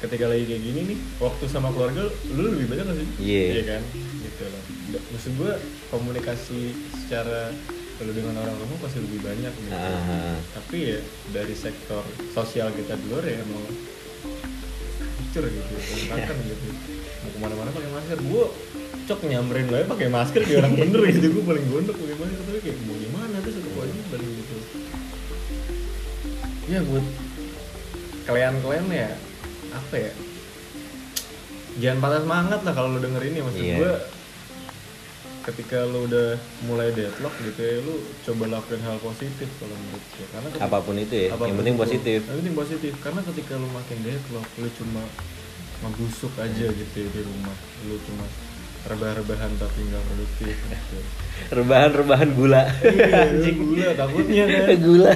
ketika 0.00 0.24
lagi 0.26 0.44
kayak 0.44 0.62
gini 0.64 0.80
nih 0.86 0.98
waktu 1.18 1.44
sama 1.46 1.68
keluarga 1.70 2.02
lu 2.26 2.42
lebih 2.48 2.66
banyak 2.66 2.84
gak 2.84 2.96
sih 2.96 3.08
Iya. 3.20 3.62
kan 3.68 3.82
gitu 3.94 4.42
loh 4.44 4.62
maksud 5.06 5.32
gue 5.36 5.52
komunikasi 5.88 6.60
secara 6.96 7.52
kalau 8.00 8.12
dengan 8.16 8.32
orang 8.40 8.56
rumah 8.56 8.78
pasti 8.80 8.98
lebih 8.98 9.20
banyak 9.20 9.52
gitu. 9.52 9.76
Ah, 9.76 10.40
tapi 10.56 10.76
ya 10.88 10.98
dari 11.36 11.52
sektor 11.52 12.00
sosial 12.32 12.72
kita 12.72 12.96
di 12.96 13.04
luar 13.12 13.28
ya 13.28 13.36
emang 13.36 13.60
hancur 15.20 15.44
gitu 15.44 15.74
berantakan 16.08 16.36
gitu. 16.48 16.68
Mau 17.20 17.28
ke 17.28 17.38
mana-mana 17.44 17.68
pakai 17.70 17.90
masker. 17.92 18.18
Gue 18.24 18.44
cok 19.04 19.20
nyamperin 19.28 19.68
gue 19.68 19.84
pakai 19.84 20.08
masker 20.08 20.40
kayak 20.42 20.58
orang 20.64 20.74
bener 20.80 21.00
gitu. 21.12 21.26
Gue 21.28 21.44
paling 21.44 21.64
gondok 21.68 21.96
pakai 22.00 22.16
masker 22.16 22.40
tapi 22.40 22.58
kayak 22.64 22.76
mau 22.88 22.96
gimana 22.96 23.36
tuh 23.44 23.52
satu 23.52 23.68
kewajiban 23.68 24.20
gitu. 24.24 24.54
Ya 26.72 26.80
buat 26.80 27.06
kalian-kalian 28.24 28.86
ya 28.88 29.08
apa 29.76 29.94
ya? 30.00 30.12
Jangan 31.84 31.98
patah 32.00 32.20
semangat 32.24 32.60
lah 32.64 32.72
kalau 32.72 32.96
lo 32.96 32.98
denger 32.98 33.22
ini 33.28 33.38
maksud 33.44 33.60
Iya. 33.60 33.76
gue 33.76 33.92
ketika 35.50 35.82
lo 35.82 36.06
udah 36.06 36.38
mulai 36.64 36.88
deadlock 36.90 37.34
gitu 37.40 37.60
ya 37.60 37.76
lo 37.82 37.94
coba 38.22 38.44
lakuin 38.50 38.80
hal 38.80 38.96
positif 38.98 39.48
kalau 39.58 39.74
menurut 39.74 40.04
gue 40.10 40.26
karena 40.28 40.48
ketika- 40.48 40.66
apa 40.66 40.78
pun 40.80 40.94
itu 40.96 41.14
ya 41.14 41.28
apa 41.28 41.36
pun 41.36 41.46
yang 41.46 41.58
penting 41.58 41.76
itu, 41.76 41.82
positif. 41.82 42.18
Yang 42.22 42.38
penting 42.38 42.56
positif. 42.56 42.92
Karena 43.00 43.20
ketika 43.24 43.52
lo 43.54 43.68
makin 43.70 43.98
deadlock 44.00 44.48
lo 44.54 44.68
cuma 44.74 45.02
ngebusuk 45.80 46.32
aja 46.36 46.66
gitu 46.68 46.96
ya 46.96 47.08
di 47.08 47.20
rumah. 47.22 47.56
Lo 47.84 47.96
cuma 48.04 48.24
rebah-rebahan 48.80 49.50
tapi 49.56 49.80
nggak 49.82 50.02
produktif 50.02 50.56
gitu. 50.56 50.96
rebahan-rebahan 51.58 52.30
gula. 52.32 52.62
Iya, 52.80 53.52
gula 53.52 53.88
takutnya 53.92 54.44
kan. 54.46 54.66
Gula 54.86 55.12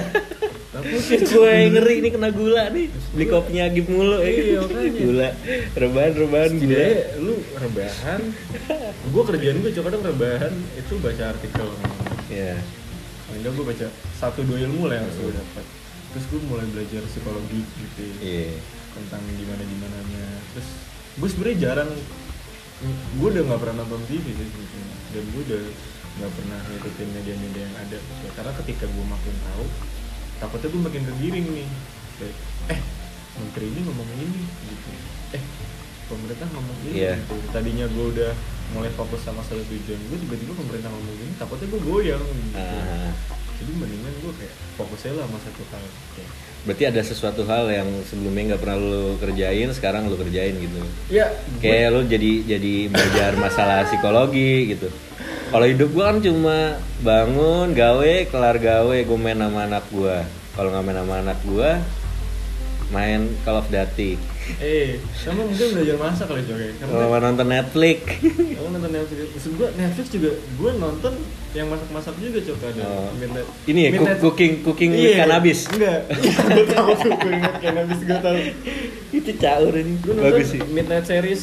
gue 0.83 1.47
yang 1.47 1.71
ngeri 1.79 1.93
ini 2.03 2.09
kena 2.11 2.29
gula 2.35 2.63
nih. 2.73 2.87
Beli 3.15 3.25
kopinya 3.31 3.63
agib 3.71 3.85
mulu. 3.87 4.19
Ya 4.19 4.27
Iya, 4.27 4.61
gula. 4.91 5.29
Rebahan-rebahan 5.77 6.51
gula. 6.59 6.67
Setidaknya 6.67 6.99
lu 7.23 7.35
rebahan. 7.55 8.21
Gue 9.13 9.23
kerjaan 9.23 9.57
gue 9.63 9.71
cuma 9.71 9.85
kadang 9.87 10.03
rebahan. 10.03 10.53
Itu 10.75 10.93
baca 10.99 11.23
artikel. 11.31 11.67
Ya 12.27 12.59
Enggak 13.35 13.51
gue 13.57 13.65
baca 13.67 13.87
satu 14.19 14.39
dua 14.47 14.63
ilmu 14.63 14.87
lah 14.87 14.99
yang 14.99 15.05
harus 15.07 15.17
gue 15.19 15.33
dapat. 15.33 15.65
Terus 16.15 16.25
gue 16.31 16.39
mulai 16.47 16.67
belajar 16.71 17.01
psikologi 17.07 17.61
gitu. 17.63 18.03
Iya. 18.19 18.59
Tentang 18.95 19.21
gimana 19.35 19.63
gimana 19.63 19.97
nya 20.11 20.27
terus 20.55 20.67
gue 21.15 21.29
sebenarnya 21.31 21.57
jarang 21.71 21.91
gue 23.15 23.27
udah 23.31 23.43
nggak 23.47 23.61
pernah 23.63 23.75
nonton 23.83 24.03
TV 24.11 24.25
sih 24.27 24.47
sebetulnya. 24.51 24.95
Dan 25.15 25.23
gue 25.31 25.41
udah 25.51 25.63
nggak 26.15 26.31
pernah 26.31 26.59
ngikutin 26.71 27.07
media-media 27.11 27.63
yang 27.67 27.75
ada. 27.75 27.97
Gitu. 27.99 28.27
karena 28.35 28.51
ketika 28.63 28.85
gue 28.87 29.05
makin 29.07 29.35
tahu 29.51 29.65
takutnya 30.39 30.67
gue 30.71 30.81
makin 30.81 31.03
tergiring 31.07 31.47
nih. 31.51 31.69
Eh 32.71 32.79
menteri 33.39 33.65
ini 33.71 33.79
ngomong 33.83 34.09
ini. 34.15 34.41
Gitu. 34.43 34.89
Eh 35.35 35.43
pemerintah 36.05 36.47
ngomong 36.53 36.77
ini. 36.85 36.93
Iya. 37.01 37.13
gitu 37.19 37.35
tadinya 37.51 37.85
gue 37.89 38.05
udah 38.15 38.31
mulai 38.73 38.91
fokus 38.93 39.21
sama 39.21 39.41
satu 39.45 39.61
tujuan 39.69 39.99
gue 40.09 40.17
tiba-tiba 40.25 40.53
pemerintah 40.57 40.89
ngomong 40.89 41.15
gini 41.17 41.33
takutnya 41.37 41.67
gue 41.69 41.81
goyang 41.85 42.23
gitu. 42.23 42.57
Ah. 42.57 43.11
jadi 43.55 43.71
mendingan 43.77 44.13
gue 44.19 44.33
kayak 44.35 44.55
fokus 44.75 44.99
aja 45.07 45.13
lah 45.15 45.25
sama 45.29 45.39
satu 45.39 45.61
hal 45.71 45.83
Kayak, 46.15 46.31
berarti 46.65 46.83
ada 46.89 47.01
sesuatu 47.05 47.41
hal 47.45 47.65
yang 47.69 47.89
sebelumnya 48.09 48.43
nggak 48.53 48.61
pernah 48.61 48.77
lu 48.81 49.03
kerjain 49.21 49.69
sekarang 49.71 50.09
lu 50.09 50.17
kerjain 50.17 50.55
gitu. 50.57 50.79
Ya 51.13 51.29
kayak 51.61 51.87
lu 51.93 52.01
jadi 52.09 52.31
jadi 52.57 52.73
belajar 52.89 53.31
masalah 53.37 53.85
psikologi 53.85 54.75
gitu. 54.75 54.89
Kalau 55.45 55.65
hidup 55.69 55.93
gua 55.93 56.11
kan 56.11 56.19
cuma 56.25 56.81
bangun 57.05 57.71
gawe 57.71 58.13
kelar 58.27 58.57
gawe 58.57 58.97
gue 58.97 59.17
main 59.21 59.39
sama 59.39 59.69
anak 59.69 59.85
gua. 59.93 60.25
Kalau 60.57 60.73
nggak 60.73 60.83
main 60.83 60.97
sama 60.99 61.15
anak 61.21 61.39
gua 61.45 61.71
main 62.87 63.25
Call 63.41 63.57
of 63.57 63.67
Duty. 63.67 64.13
Eh, 64.61 65.01
sama 65.11 65.41
mungkin 65.41 65.73
belajar 65.73 65.97
masak 65.97 66.29
kali 66.29 66.45
juga 66.45 66.69
kalau 66.77 66.93
Karena 66.93 67.05
mau 67.09 67.17
nonton 67.19 67.47
Netflix. 67.49 67.97
Kamu 68.21 68.67
nonton 68.71 68.91
Netflix. 68.93 69.25
Maksud 69.33 69.51
gue 69.57 69.67
Netflix 69.73 70.05
juga 70.13 70.31
Gue 70.53 70.71
nonton 70.77 71.13
yang 71.51 71.65
masak-masak 71.65 72.13
juga 72.21 72.39
cok 72.45 72.59
ada. 72.61 72.83
Oh. 72.85 73.09
Midnight- 73.17 73.49
ini 73.65 73.79
ya 73.81 73.89
Midnight- 73.89 74.21
cooking 74.21 74.53
cooking 74.61 74.91
with 74.93 75.01
Iya, 75.01 75.17
cannabis. 75.25 75.59
Enggak. 75.65 75.99
Gue 76.45 76.63
tau 76.69 76.89
tuh 76.93 77.09
cooking 77.09 77.41
with 77.41 77.57
cannabis 77.57 77.99
Gue 78.05 78.19
tau 78.21 78.35
itu 79.09 79.31
caur 79.35 79.73
ini. 79.73 79.93
Gue 79.97 80.13
nonton 80.13 80.25
bagus 80.29 80.47
sih. 80.53 80.61
Midnight 80.67 81.05
Series 81.05 81.41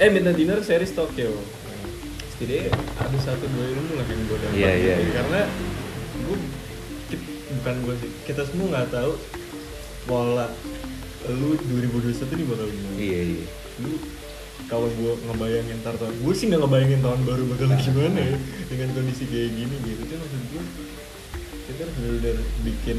Eh 0.00 0.08
Midnight 0.08 0.34
Dinner 0.34 0.58
series 0.60 0.90
Tokyo. 0.90 1.30
Setidaknya 2.34 2.72
ada 2.98 3.18
satu 3.20 3.46
dua 3.46 3.66
ilmu 3.68 3.92
lah 3.94 4.06
yang 4.06 4.20
gue 4.26 4.38
dapat. 4.40 4.56
Iya, 4.58 4.70
iya, 4.74 4.94
gitu. 4.96 5.06
iya. 5.06 5.12
Karena 5.14 5.40
gue 6.18 6.38
Bukan 7.50 7.74
gue 7.82 7.94
sih 7.98 8.10
Kita 8.24 8.42
semua 8.42 8.66
nggak 8.70 8.88
tahu 8.90 9.12
Pola 10.02 10.48
Lu 11.28 11.52
2021 11.52 12.32
nih 12.32 12.46
bakal 12.48 12.66
gimana? 12.72 12.96
Iya 12.96 13.20
iya. 13.28 13.44
Lu 13.84 13.92
kalau 14.68 14.88
gue 14.88 15.12
ngebayangin 15.28 15.76
ntar 15.84 15.98
tahun 16.00 16.14
gue 16.20 16.34
sih 16.36 16.46
nggak 16.48 16.62
ngebayangin 16.64 17.00
tahun 17.02 17.20
baru 17.26 17.42
bakal 17.52 17.68
gimana 17.76 18.18
ya 18.22 18.36
dengan 18.72 18.88
kondisi 18.96 19.24
kayak 19.28 19.50
gini 19.52 19.76
gitu. 19.84 20.02
Kan 20.08 20.18
maksud 20.24 20.42
gue 20.48 20.62
kita 21.70 21.80
harus 21.84 21.94
benar-benar 22.00 22.36
bikin 22.64 22.98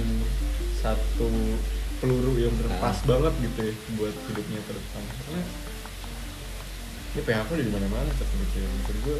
satu 0.79 1.27
peluru 2.01 2.33
yang 2.37 2.53
berpas 2.61 2.97
banget 3.05 3.33
gitu 3.41 3.59
ya 3.67 3.73
buat 3.97 4.15
hidupnya 4.29 4.59
ke 4.69 4.71
depan. 4.73 5.01
Karena 5.01 5.41
ini 7.11 7.21
PHK 7.27 7.49
udah 7.51 7.65
di 7.67 7.73
mana-mana 7.73 8.09
cek 8.15 8.29
gitu 8.29 8.55
ya 8.61 8.67
maksud 8.69 8.97
gue 9.03 9.17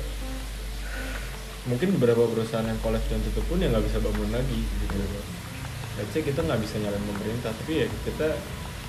mungkin 1.62 1.88
beberapa 2.00 2.26
perusahaan 2.26 2.66
yang 2.66 2.80
kolaps 2.82 3.06
dan 3.06 3.22
tutup 3.22 3.46
pun 3.46 3.62
ya 3.62 3.70
nggak 3.70 3.86
bisa 3.86 3.98
bangun 3.98 4.30
lagi 4.30 4.60
gitu. 4.62 4.96
Let's 6.00 6.10
say 6.16 6.24
kita 6.24 6.42
nggak 6.42 6.62
bisa 6.64 6.80
nyalain 6.80 7.04
pemerintah 7.04 7.52
tapi 7.52 7.84
ya 7.84 7.88
kita 8.08 8.40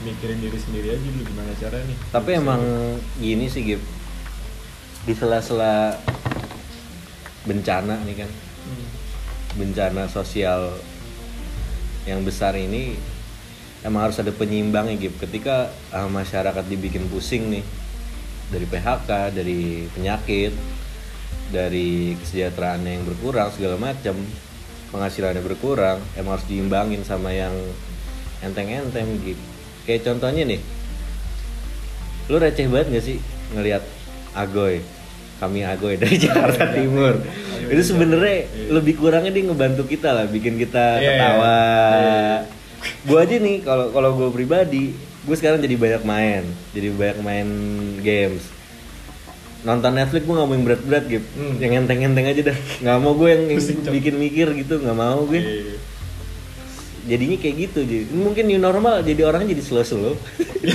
mikirin 0.00 0.40
diri 0.40 0.58
sendiri 0.58 0.88
aja 0.96 1.04
dulu 1.04 1.22
gimana 1.28 1.52
cara 1.60 1.78
nih. 1.84 1.96
Tapi 2.08 2.30
emang 2.40 2.62
gini 3.20 3.46
sih 3.52 3.62
Gip. 3.62 3.82
Di 5.04 5.12
sela-sela 5.12 6.00
bencana 7.44 8.00
nih 8.08 8.16
kan. 8.24 8.30
Hmm. 8.62 8.86
bencana 9.52 10.06
sosial 10.08 10.72
yang 12.08 12.24
besar 12.24 12.56
ini 12.56 12.96
emang 13.82 14.08
harus 14.10 14.18
ada 14.22 14.30
penyeimbangnya 14.30 14.98
gitu 14.98 15.16
ketika 15.26 15.70
ah, 15.90 16.06
masyarakat 16.06 16.64
dibikin 16.66 17.06
pusing 17.10 17.50
nih 17.50 17.64
dari 18.50 18.66
PHK 18.66 19.10
dari 19.34 19.86
penyakit 19.90 20.54
dari 21.50 22.16
kesejahteraan 22.16 22.86
yang 22.86 23.04
berkurang 23.04 23.50
segala 23.52 23.76
macam 23.76 24.14
penghasilannya 24.94 25.42
berkurang 25.42 25.98
emang 26.16 26.38
harus 26.38 26.48
diimbangin 26.48 27.02
sama 27.02 27.34
yang 27.34 27.52
enteng-enteng 28.40 29.20
gitu 29.26 29.51
kayak 29.82 30.02
contohnya 30.02 30.44
nih 30.46 30.60
lu 32.26 32.36
receh 32.36 32.66
banget 32.66 32.86
gak 32.92 33.04
sih 33.04 33.18
ngelihat 33.50 33.82
Agoy 34.32 34.80
kami 35.36 35.60
Agoy 35.60 35.98
dari 36.00 36.16
Jakarta 36.16 36.70
Timur? 36.70 37.18
Itu 37.64 37.82
sebenarnya 37.84 38.46
lebih 38.70 38.94
kurangnya 38.96 39.28
dia 39.28 39.42
ngebantu 39.42 39.82
kita 39.84 40.12
lah 40.12 40.24
bikin 40.24 40.54
kita 40.54 40.96
Iya, 40.96 41.08
ketawa. 41.10 41.58
Iya. 41.92 42.30
gue 43.02 43.18
aja 43.18 43.36
nih 43.36 43.56
kalau 43.60 43.90
kalau 43.90 44.10
gue 44.16 44.30
pribadi 44.32 44.94
gue 44.94 45.36
sekarang 45.36 45.58
jadi 45.58 45.74
banyak 45.74 46.02
main 46.02 46.42
jadi 46.70 46.88
banyak 46.90 47.18
main 47.20 47.48
games. 48.00 48.46
Nonton 49.62 49.92
Netflix 49.92 50.22
gue 50.22 50.30
nggak 50.32 50.42
mau 50.44 50.54
yang 50.54 50.64
berat-berat 50.64 51.04
gitu 51.08 51.26
Hmm. 51.32 51.58
yang 51.58 51.72
enteng-enteng 51.80 52.26
aja 52.28 52.42
dah. 52.44 52.58
Nggak 52.80 52.96
mau 52.98 53.12
gue 53.12 53.28
yang, 53.28 53.42
bikin 53.88 54.14
mikir 54.16 54.46
gitu 54.52 54.74
nggak 54.78 54.94
mau 54.96 55.22
gue 55.24 55.38
Iya. 55.38 55.74
Jadinya 57.02 57.36
kayak 57.36 57.56
gitu. 57.60 57.80
Jadi 57.82 58.04
mungkin 58.10 58.44
new 58.46 58.56
normal 58.56 59.00
jadi 59.00 59.22
orangnya 59.24 59.52
jadi 59.52 59.62
slow 59.62 59.82
slow 59.82 60.14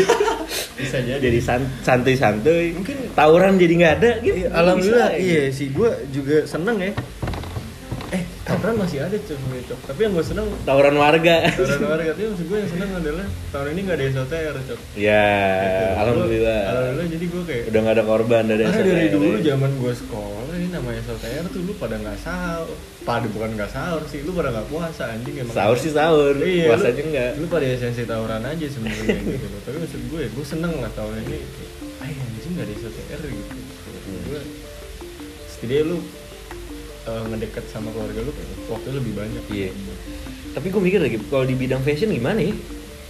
bisa 0.80 0.98
jadi. 1.00 1.20
Jadi 1.20 1.40
san- 1.40 1.72
santuy-santuy. 1.82 2.74
Mungkin- 2.74 3.12
tawuran 3.12 3.56
jadi 3.56 3.74
nggak 3.76 3.94
ada 3.96 4.12
gitu 4.20 4.38
Iya, 4.38 4.48
alhamdulillah 4.54 5.10
Bisa, 5.12 5.24
iya 5.24 5.42
sih. 5.50 5.68
Gue 5.70 5.90
juga 6.10 6.46
seneng 6.46 6.78
ya 6.80 6.92
tawuran 8.68 8.84
masih 8.84 9.00
ada 9.00 9.16
cok 9.18 9.40
cok 9.66 9.80
tapi 9.88 10.00
yang 10.02 10.12
gue 10.12 10.26
seneng 10.26 10.48
tawuran 10.62 10.96
warga 10.96 11.36
tawuran 11.50 11.82
warga 11.88 12.10
tapi 12.12 12.24
maksud 12.28 12.46
gue 12.46 12.58
yang 12.58 12.70
seneng 12.70 12.90
adalah 12.94 13.26
tahun 13.48 13.68
ini 13.70 13.80
nggak 13.82 13.96
ada 13.96 14.06
SOTR 14.14 14.56
cok 14.62 14.80
ya 14.94 15.28
Gitu. 15.58 15.86
alhamdulillah 15.98 16.58
Gua- 16.58 16.70
alhamdulillah 16.70 17.08
jadi 17.10 17.26
gue 17.26 17.44
kayak 17.46 17.64
udah 17.66 17.80
nggak 17.80 17.96
ada 17.96 18.06
korban 18.06 18.44
dari 18.46 18.62
karena 18.62 18.78
dari 18.78 18.92
SOTR. 19.00 19.14
dulu 19.14 19.28
zaman 19.42 19.72
gue 19.74 19.94
sekolah 19.96 20.44
ini 20.50 20.68
namanya 20.70 21.02
SOTR 21.02 21.46
tuh 21.48 21.62
lu 21.62 21.74
pada 21.74 21.96
nggak 21.96 22.18
sahur 22.20 22.68
pada 23.02 23.26
bukan 23.30 23.50
nggak 23.56 23.72
sahur 23.72 24.02
sih 24.06 24.20
lu 24.22 24.32
pada 24.32 24.50
nggak 24.52 24.68
puasa 24.68 25.04
anjing 25.08 25.36
emang 25.38 25.56
sahur 25.56 25.78
sih 25.78 25.90
sahur 25.90 26.34
Iya, 26.36 26.68
puasanya 26.68 26.92
lu, 26.94 27.08
enggak 27.08 27.30
Lu 27.38 27.46
pada 27.48 27.66
esensi 27.66 28.04
tawuran 28.04 28.44
aja 28.44 28.66
sebenarnya 28.68 29.16
gitu 29.24 29.48
loh. 29.48 29.62
Tapi 29.62 29.78
maksud 29.80 30.02
gue, 30.08 30.22
gue 30.28 30.46
seneng 30.46 30.74
lah 30.76 30.92
tahun 30.92 31.14
ini. 31.22 31.40
Ay 31.98 32.12
anjing 32.14 32.52
gak 32.54 32.66
ada 32.66 32.74
SOTR 32.78 33.20
gitu. 33.24 33.56
Hmm. 34.04 34.22
Gue 34.26 34.40
setidaknya 35.48 35.84
lu 35.86 35.98
eh, 37.08 37.24
ngedeket 37.26 37.66
sama 37.68 37.90
keluarga 37.90 38.20
lu 38.22 38.32
waktu 38.68 38.88
lebih 38.94 39.14
banyak. 39.16 39.44
iya 39.50 39.70
tapi 40.52 40.68
gue 40.68 40.82
mikir 40.82 41.00
lagi 41.00 41.18
kalau 41.26 41.44
di 41.44 41.54
bidang 41.54 41.82
fashion 41.82 42.10
gimana 42.10 42.42
ya 42.42 42.56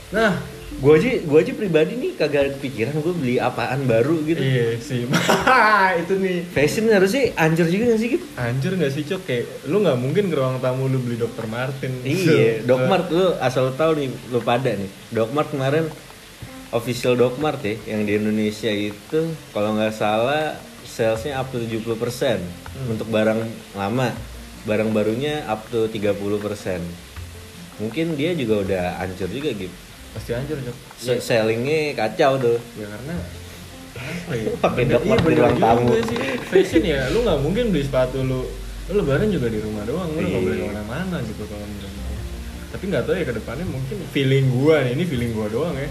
Nah, 0.08 0.40
gue 0.80 0.94
aja 0.94 1.20
gue 1.20 1.36
aja 1.38 1.52
pribadi 1.52 2.00
nih 2.00 2.16
kagak 2.16 2.64
pikiran 2.64 2.96
gue 2.96 3.12
beli 3.12 3.36
apaan 3.38 3.84
baru 3.84 4.24
gitu 4.24 4.40
iya 4.40 4.80
sih. 4.80 5.04
itu 6.02 6.14
nih. 6.16 6.48
fashion 6.48 6.88
harusnya 6.88 7.36
anjir 7.36 7.68
juga 7.68 7.92
gak 7.92 8.00
sih 8.00 8.10
gitu 8.16 8.26
Anjir 8.36 8.72
gak 8.74 8.92
sih 8.92 9.04
Cok? 9.04 9.22
Kayak 9.24 9.68
lu 9.68 9.84
gak 9.84 10.00
mungkin 10.00 10.32
ke 10.32 10.36
ruang 10.36 10.60
tamu 10.60 10.88
lu 10.88 11.02
beli 11.02 11.20
Dr. 11.20 11.44
Martin. 11.46 11.92
Iya, 12.04 12.64
So, 12.64 12.68
Doc 12.68 12.88
Mart 12.88 13.08
lu 13.10 13.36
asal 13.38 13.68
lu 13.68 13.74
tahu 13.76 13.92
nih 13.96 14.08
lu 14.32 14.40
pada 14.40 14.72
nih. 14.72 14.88
Doc 15.12 15.30
Mart 15.32 15.50
kemarin 15.50 15.92
official 16.70 17.16
Doc 17.16 17.38
Mart 17.38 17.60
ya 17.60 17.76
yang 17.88 18.04
di 18.04 18.16
Indonesia 18.16 18.70
itu 18.70 19.20
kalau 19.50 19.74
nggak 19.74 19.92
salah 19.92 20.56
salesnya 20.84 21.38
up 21.38 21.48
to 21.48 21.60
70% 21.60 21.88
untuk 22.88 23.08
barang 23.08 23.40
lama. 23.74 24.12
Barang 24.64 24.92
barunya 24.92 25.48
up 25.48 25.64
to 25.68 25.88
30%. 25.88 26.20
Mungkin 27.78 28.06
dia 28.14 28.34
juga 28.34 28.56
udah 28.62 28.84
hancur 29.00 29.30
juga 29.30 29.54
gitu. 29.54 29.72
Pasti 30.12 30.34
anjir 30.34 30.58
Cok. 30.58 30.76
Se- 30.98 31.22
Sellingnya 31.22 31.96
kacau 31.96 32.36
tuh. 32.36 32.58
Ya 32.76 32.90
karena 32.90 33.16
apa 33.96 34.32
ya? 34.34 34.44
Pakai 34.66 34.84
Bener- 34.84 34.94
Doc 34.98 35.04
Mart 35.06 35.22
iya, 35.22 35.30
di 35.30 35.36
ruang 35.38 35.58
tamu. 35.58 35.88
sih. 36.04 36.20
Fashion 36.44 36.84
ya, 36.84 37.08
lu 37.10 37.24
nggak 37.24 37.40
mungkin 37.40 37.64
beli 37.72 37.84
sepatu 37.84 38.20
lu. 38.20 38.44
Lu 38.88 38.94
lebaran 38.94 39.28
juga 39.28 39.48
di 39.48 39.60
rumah 39.60 39.84
doang, 39.84 40.10
lu 40.10 40.20
nggak 40.20 40.32
Iya. 40.32 40.42
boleh 40.42 40.58
ke 40.58 40.66
mana-mana 40.66 41.18
gitu 41.22 41.44
kalau 41.44 41.64
menurut. 41.64 41.94
Tapi 42.68 42.84
nggak 42.84 43.04
tahu 43.04 43.16
ya 43.16 43.24
ke 43.24 43.34
depannya 43.36 43.66
mungkin 43.66 43.98
feeling 44.12 44.46
gua 44.50 44.76
nih, 44.84 44.92
ini 44.92 45.04
feeling 45.06 45.32
gua 45.32 45.48
doang 45.48 45.76
ya. 45.76 45.88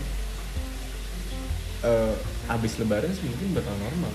Eh, 1.87 2.14
abis 2.51 2.83
lebaran 2.83 3.14
sih 3.14 3.31
mungkin 3.31 3.55
bakal 3.55 3.75
normal. 3.79 4.11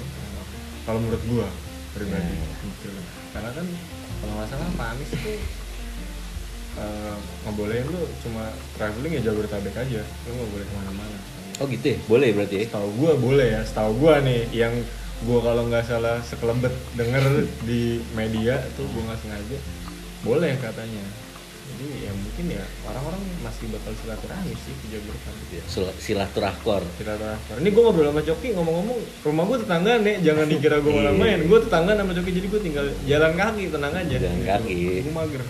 Kalau 0.83 0.99
menurut 0.99 1.23
gua 1.31 1.47
pribadi. 1.95 2.35
Ya. 2.35 2.47
Gitu. 2.67 2.89
Karena 3.31 3.49
kan 3.55 3.65
kalau 4.19 4.33
nggak 4.35 4.49
salah 4.51 4.67
Pak 4.75 4.87
Anies 4.91 5.11
tuh 5.15 5.39
eh, 6.75 7.15
ngebolehin 7.47 7.87
lu 7.87 8.03
cuma 8.27 8.51
traveling 8.75 9.13
ya 9.15 9.21
Jabodetabek 9.31 9.75
aja, 9.75 10.03
lu 10.03 10.31
nggak 10.35 10.49
boleh 10.51 10.65
ke 10.67 10.73
mana-mana. 10.83 11.17
Oh 11.63 11.65
gitu 11.71 11.85
ya? 11.95 11.97
Boleh 12.11 12.29
berarti 12.35 12.55
ya? 12.59 12.63
Setahu 12.67 12.89
gua 12.99 13.11
boleh 13.15 13.47
ya, 13.55 13.61
setahu 13.63 13.91
gua 14.03 14.13
nih 14.19 14.41
yang 14.51 14.73
gua 15.23 15.39
kalau 15.39 15.63
nggak 15.71 15.85
salah 15.87 16.17
sekelebet 16.27 16.73
denger 16.99 17.23
di 17.63 18.03
media 18.17 18.59
tuh 18.75 18.83
gua 18.91 19.13
nggak 19.13 19.19
sengaja 19.23 19.57
boleh 20.27 20.51
katanya. 20.59 21.05
Jadi 21.81 21.97
ya 21.97 22.13
mungkin 22.13 22.45
ya 22.51 22.61
orang-orang 22.85 23.21
masih 23.41 23.65
bakal 23.73 23.89
silaturahmi 23.97 24.53
sih 24.53 24.69
ke 24.71 24.85
Jabodetabek. 24.93 25.47
Iya, 25.49 25.63
Sil- 25.65 25.97
Silaturahkor. 25.97 26.85
Silaturahmi. 26.93 27.57
Ini 27.57 27.69
gua 27.73 27.81
ngobrol 27.89 28.05
sama 28.07 28.21
Coki 28.21 28.47
ngomong-ngomong 28.53 28.97
rumah 29.25 29.43
gua 29.43 29.57
tetangga 29.57 29.93
nih, 29.97 30.15
jangan 30.21 30.45
dikira 30.45 30.77
gua 30.77 30.91
malah 30.93 31.09
Iya. 31.09 31.17
main. 31.17 31.39
Gua 31.49 31.59
tetangga 31.59 31.97
sama 31.97 32.13
Coki 32.13 32.31
jadi 32.31 32.47
gua 32.47 32.61
tinggal 32.61 32.85
jalan 33.01 33.31
kaki 33.33 33.63
tenang 33.67 33.93
aja. 33.97 34.13
Jalan 34.13 34.41
kaki. 34.45 34.77
Gua 35.01 35.13
mager. 35.17 35.41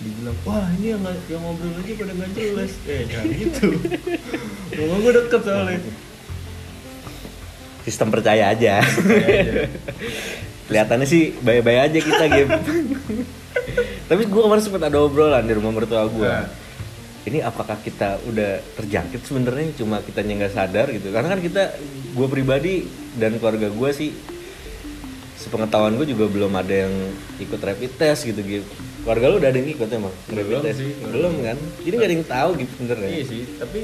Dibilang 0.00 0.36
wah 0.44 0.68
ini 0.74 0.86
yang 0.90 1.00
yang 1.26 1.40
ngobrol 1.40 1.76
aja 1.76 1.92
pada 1.92 2.12
nggak 2.14 2.30
jelas 2.32 2.72
eh 2.84 3.04
jangan 3.04 3.36
gitu 3.36 3.68
rumah 4.80 4.96
gua 4.98 5.12
deket 5.14 5.40
soalnya 5.44 5.80
Sistem 7.80 8.08
percaya 8.08 8.44
aja. 8.48 8.80
Kelihatannya 10.68 11.04
sih 11.04 11.32
baik-baik 11.38 11.80
aja 11.82 11.98
kita 11.98 12.24
game. 12.28 12.50
Tapi 14.06 14.22
gue 14.26 14.42
kemarin 14.42 14.62
sempat 14.62 14.82
ada 14.86 14.98
obrolan 15.00 15.44
di 15.46 15.54
rumah 15.54 15.72
mertua 15.74 16.06
gue. 16.06 16.26
Nah. 16.26 16.48
Ini 17.20 17.44
apakah 17.44 17.76
kita 17.84 18.16
udah 18.24 18.64
terjangkit 18.80 19.20
sebenarnya 19.28 19.76
cuma 19.76 20.00
kita 20.00 20.24
nggak 20.24 20.52
sadar 20.56 20.88
gitu. 20.88 21.12
Karena 21.12 21.36
kan 21.36 21.40
kita 21.44 21.62
gue 22.16 22.26
pribadi 22.32 22.88
dan 23.20 23.36
keluarga 23.36 23.68
gue 23.68 23.90
sih 23.92 24.10
sepengetahuan 25.40 25.96
gue 25.96 26.04
juga 26.04 26.28
belum 26.28 26.52
ada 26.52 26.84
yang 26.84 26.92
ikut 27.40 27.60
rapid 27.60 27.92
test 27.96 28.28
gitu 28.28 28.40
gitu. 28.44 28.68
Keluarga 29.04 29.24
lu 29.32 29.36
udah 29.40 29.48
ada 29.48 29.58
yang 29.60 29.70
ikut 29.72 29.88
emang 29.88 30.12
rapid 30.28 30.44
Belum 30.48 30.62
test? 30.64 30.78
sih, 30.80 30.92
Belum 31.00 31.34
kan? 31.40 31.56
Jadi 31.80 31.94
nggak 31.96 32.08
ada 32.08 32.16
yang 32.16 32.28
tahu 32.28 32.50
gitu 32.60 32.72
sebenarnya. 32.76 33.08
Iya 33.08 33.24
sih, 33.24 33.42
tapi 33.56 33.80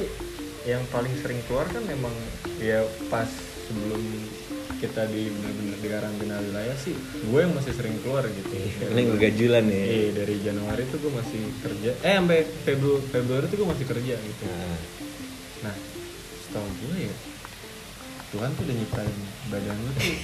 yang 0.66 0.82
paling 0.92 1.14
sering 1.22 1.40
keluar 1.46 1.64
kan 1.70 1.84
emang 1.88 2.12
ya 2.60 2.84
pas 3.08 3.30
sebelum 3.68 4.02
kita 4.86 5.02
di 5.06 5.22
bener-bener 5.28 5.76
di 5.76 5.88
karantina 5.88 6.36
wilayah 6.38 6.76
sih, 6.76 6.94
gue 6.94 7.38
yang 7.38 7.52
masih 7.52 7.72
sering 7.72 7.96
keluar 8.00 8.22
gitu. 8.24 8.50
Ini 8.52 8.94
yang 8.96 9.10
begajulan 9.12 9.64
nih. 9.64 9.84
Iya 9.84 10.08
dari 10.16 10.34
Januari 10.40 10.82
tuh 10.86 10.98
gue 10.98 11.12
masih 11.12 11.42
kerja, 11.60 11.90
eh 12.00 12.14
sampai 12.14 12.38
Februari 12.62 13.02
Februari 13.04 13.44
tuh 13.46 13.56
gue 13.56 13.68
masih 13.68 13.86
kerja 13.86 14.14
gitu. 14.16 14.44
Nah, 14.44 14.78
Nah, 15.62 15.74
setahu 16.40 16.68
gue 16.80 16.96
ya 17.02 17.14
Tuhan 18.28 18.50
tuh 18.52 18.62
udah 18.62 18.76
nyiptain 18.76 19.14
badan 19.48 19.76
lu 19.76 19.90
tuh 19.90 20.04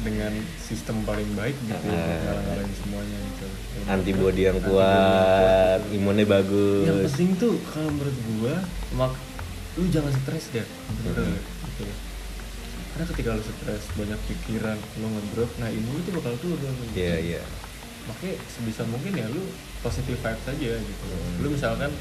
dengan 0.00 0.32
sistem 0.58 1.04
paling 1.04 1.28
baik 1.34 1.52
gitu 1.60 1.76
Ah. 1.84 1.92
untuk 1.92 2.18
ngalang-ngalangin 2.22 2.76
semuanya 2.78 3.16
gitu. 3.20 3.46
antibody 3.86 4.40
yang 4.42 4.56
Antibody 4.56 4.72
kuat, 4.72 5.80
yang 5.84 5.94
imunnya 5.94 6.24
Yang 6.24 6.32
bagus. 6.32 6.86
penting 7.06 7.30
tuh 7.36 7.54
kalau 7.66 7.90
menurut 7.90 8.16
gua 8.32 8.54
mak 8.94 9.12
lu 9.76 9.84
jangan 9.86 10.12
stres 10.16 10.44
deh 10.50 10.66
bener 10.98 11.36
gitu. 11.76 11.84
Karena 12.90 13.06
ketika 13.06 13.28
lu 13.32 13.42
stres 13.42 13.84
banyak 13.94 14.20
pikiran 14.26 14.78
lu 14.96 15.06
ngedrop, 15.08 15.50
nah 15.56 15.68
lu 15.68 15.98
tuh 16.00 16.12
bakal 16.12 16.34
turun. 16.38 16.74
Iya, 16.92 17.16
iya. 17.18 17.42
Makanya 18.02 18.34
sebisa 18.48 18.82
mungkin 18.84 19.12
ya 19.12 19.26
lu 19.26 19.46
positive 19.78 20.18
vibes 20.18 20.46
aja 20.46 20.72
gitu. 20.76 21.04
Hmm. 21.06 21.36
Lu 21.40 21.48
misalkan 21.48 21.92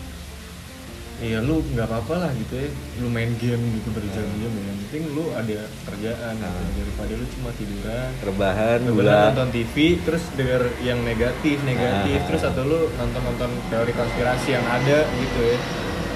Iya 1.19 1.43
lu 1.43 1.59
nggak 1.67 1.83
apa-apa 1.83 2.15
lah 2.15 2.31
gitu 2.31 2.55
ya 2.55 2.71
Lu 3.03 3.11
main 3.11 3.27
game 3.35 3.59
gitu 3.75 3.91
berjam-jam 3.91 4.39
ya 4.47 4.63
Yang 4.63 4.77
penting 4.87 5.03
lu 5.11 5.27
ada 5.35 5.67
kerjaan 5.83 6.33
gitu 6.33 6.47
Hmm. 6.47 6.71
Daripada 6.79 7.11
lu 7.11 7.25
cuma 7.35 7.49
tiduran 7.59 8.09
Rebahan, 8.23 8.79
gula. 8.87 9.19
nonton 9.27 9.51
TV 9.51 9.99
terus 9.99 10.23
denger 10.33 10.71
yang 10.79 11.03
negatif 11.03 11.59
negatif 11.67 12.15
Ah. 12.15 12.25
terus 12.25 12.43
atau 12.47 12.63
lu 12.63 12.87
nonton 12.95 13.19
nonton 13.19 13.51
teori 13.67 13.91
konspirasi 13.91 14.55
yang 14.55 14.63
ada 14.63 15.03
gitu 15.11 15.39
ya 15.43 15.57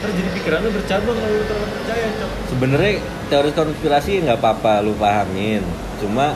terus 0.03 0.13
jadi 0.13 0.29
pikiran 0.33 0.59
lu 0.59 0.71
bercabang 0.71 1.15
kalau 1.15 1.31
lu 1.31 1.45
terlalu 1.45 1.67
percaya 1.71 2.07
cok 2.13 2.29
Sebenarnya 2.45 2.91
teori 3.25 3.51
konspirasi 3.51 4.11
nggak 4.21 4.37
apa-apa 4.37 4.83
lu 4.83 4.93
pahamin, 4.93 5.63
cuma 5.97 6.35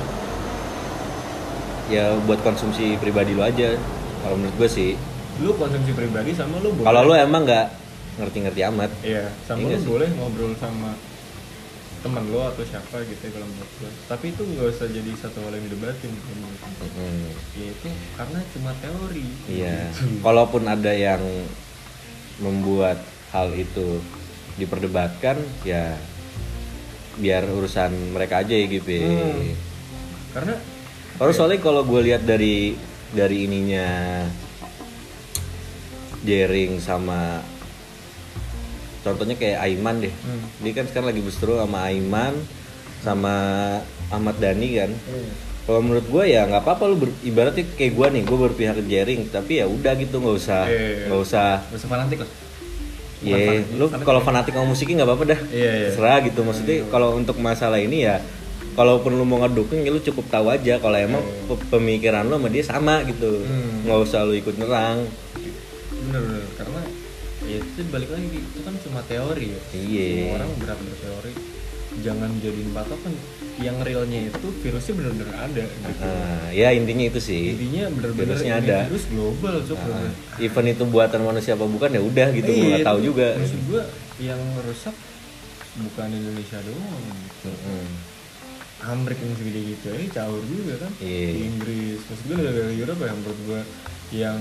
ya 1.88 2.16
buat 2.24 2.40
konsumsi 2.42 2.96
pribadi 2.98 3.32
lu 3.32 3.44
aja. 3.44 3.76
Kalau 4.18 4.36
menurut 4.36 4.56
gue 4.58 4.70
sih, 4.70 4.90
lu 5.40 5.54
konsumsi 5.54 5.92
pribadi 5.92 6.32
sama 6.32 6.58
lu 6.58 6.74
boleh 6.74 6.84
kalau 6.84 7.02
lu 7.04 7.14
emang 7.14 7.44
nggak 7.44 7.68
ngerti-ngerti 8.18 8.62
amat, 8.66 8.90
iya 9.04 9.30
sama 9.46 9.62
Iya 9.62 9.68
lu 9.70 9.78
sih. 9.78 9.88
boleh 9.88 10.10
ngobrol 10.16 10.52
sama 10.58 10.98
teman 11.98 12.24
lu 12.26 12.40
atau 12.40 12.62
siapa 12.62 13.02
gitu 13.04 13.20
ya 13.20 13.32
kalau 13.32 13.48
menurut 13.48 13.72
gua 13.78 13.90
tapi 14.06 14.26
itu 14.30 14.42
nggak 14.42 14.66
usah 14.70 14.88
jadi 14.88 15.12
satu 15.18 15.38
hal 15.42 15.52
yang 15.52 15.66
didebatin 15.66 16.12
gua. 16.14 16.50
mm, 16.94 17.30
ya 17.54 17.66
itu 17.68 17.88
karena 18.16 18.40
cuma 18.54 18.72
teori 18.80 19.28
iya. 19.46 19.78
Gitu. 19.92 20.22
Kalaupun 20.22 20.64
ada 20.66 20.94
yang 20.94 21.22
membuat 22.38 23.02
hal 23.32 23.52
itu 23.54 24.00
diperdebatkan, 24.56 25.38
ya 25.62 25.96
biar 27.18 27.46
urusan 27.50 28.14
mereka 28.14 28.46
aja 28.46 28.54
ya 28.54 28.66
gitu. 28.70 28.94
Hmm. 29.02 29.54
karena 30.38 30.54
Kalau 31.18 31.34
soalnya 31.34 31.60
kalau 31.66 31.82
gue 31.82 32.02
lihat 32.14 32.30
dari 32.30 32.78
dari 33.10 33.50
ininya 33.50 33.88
Jering 36.22 36.78
sama 36.78 37.42
contohnya 39.02 39.34
kayak 39.34 39.58
Aiman 39.66 40.04
deh. 40.04 40.14
Hmm. 40.14 40.46
Dia 40.62 40.74
kan 40.78 40.86
sekarang 40.86 41.10
lagi 41.10 41.22
berseteru 41.26 41.58
sama 41.58 41.90
Aiman 41.90 42.38
sama 43.02 43.34
Ahmad 44.14 44.38
Dhani 44.38 44.70
kan. 44.78 44.92
Iya. 44.94 45.32
Kalau 45.68 45.84
menurut 45.84 46.08
gue 46.08 46.24
ya 46.32 46.48
nggak 46.48 46.64
apa-apa 46.64 46.84
lu 46.88 46.96
ber, 46.96 47.10
ibaratnya 47.26 47.66
kayak 47.76 47.92
gue 47.98 48.08
nih, 48.14 48.24
gue 48.24 48.38
berpihak 48.40 48.76
ke 48.80 48.84
Jering, 48.88 49.22
tapi 49.28 49.60
ya 49.60 49.66
udah 49.68 49.94
gitu 50.00 50.22
nggak 50.24 50.38
usah 50.38 50.64
Iya. 50.70 51.12
nggak 51.12 51.22
usah 51.22 51.48
Gak 51.68 51.80
usah 51.82 51.90
fanatik 51.90 52.20
lah 52.24 52.30
ya 53.20 53.34
fanatik, 53.36 53.66
lu 53.74 53.86
kalau 54.02 54.22
fanatik 54.22 54.54
sama 54.54 54.68
musiknya 54.68 54.96
nggak 54.98 55.10
apa-apa 55.10 55.24
dah. 55.28 55.40
Iya, 55.50 55.72
iya. 55.74 55.90
serah 55.90 56.18
gitu 56.22 56.40
maksudnya 56.42 56.86
kalau 56.88 57.14
untuk 57.14 57.38
masalah 57.38 57.78
ini 57.78 58.04
ya 58.04 58.22
kalaupun 58.74 59.10
lu 59.12 59.26
mau 59.26 59.42
ngedukung 59.42 59.82
ya 59.82 59.90
lu 59.90 59.98
cukup 60.00 60.26
tahu 60.28 60.50
aja 60.50 60.78
kalau 60.78 60.94
emang 60.94 61.20
Iya. 61.20 61.50
pe- 61.50 61.68
pemikiran 61.72 62.24
lu 62.24 62.36
sama 62.36 62.48
dia 62.48 62.64
sama 62.64 62.96
gitu. 63.04 63.42
Hmm. 63.42 63.84
nggak 63.84 64.00
usah 64.00 64.22
lu 64.22 64.34
ikut 64.34 64.54
nyerang. 64.54 65.02
Bener 66.04 66.22
bener. 66.22 66.44
Karena 66.54 66.82
ya 67.44 67.58
itu 67.58 67.80
balik 67.88 68.10
lagi 68.12 68.28
itu 68.38 68.60
kan 68.62 68.74
cuma 68.78 69.00
teori 69.04 69.48
ya. 69.50 69.62
Iya. 69.74 70.06
Semua 70.14 70.36
orang 70.38 70.50
berat 70.60 70.78
berteori 70.78 71.32
jangan 72.08 72.32
jadiin 72.40 72.72
patokan 72.72 73.12
yang 73.58 73.76
realnya 73.82 74.30
itu 74.30 74.48
virusnya 74.62 74.94
benar-benar 74.96 75.34
ada 75.44 75.64
gitu. 75.66 75.90
Nah, 76.00 76.48
ya 76.54 76.70
intinya 76.72 77.06
itu 77.06 77.20
sih. 77.20 77.44
intinya 77.52 77.90
benar-benar 77.90 78.38
Virusnya 78.38 78.54
ada. 78.56 78.78
virus 78.86 79.06
global 79.10 79.56
cok 79.60 79.80
Nah, 79.82 80.12
event 80.40 80.68
itu 80.70 80.84
buatan 80.86 81.22
manusia 81.22 81.52
apa 81.54 81.66
bukan 81.66 81.90
ya 81.90 82.02
udah 82.02 82.28
gitu 82.32 82.48
gue 82.48 82.66
nggak 82.72 82.86
tahu 82.86 82.98
itu 82.98 83.08
juga. 83.10 83.28
maksud 83.36 83.62
gua 83.66 83.84
yang 84.18 84.42
rusak 84.62 84.96
bukan 85.78 86.08
Indonesia 86.12 86.60
doang 86.64 87.04
gitu. 87.20 87.50
Mm-mm. 87.50 87.86
Amerika 88.78 89.22
yang 89.22 89.36
segede 89.36 89.62
gitu 89.68 89.88
ini 89.92 90.08
caur 90.08 90.42
juga 90.44 90.74
kan 90.78 90.92
Iya. 91.02 91.28
Di 91.28 91.40
Inggris 91.44 92.00
maksud 92.04 92.24
gue 92.24 92.36
negara 92.38 92.70
Eropa 92.72 93.04
yang 93.04 93.18
menurut 93.18 93.40
gue 93.44 93.62
yang 94.14 94.38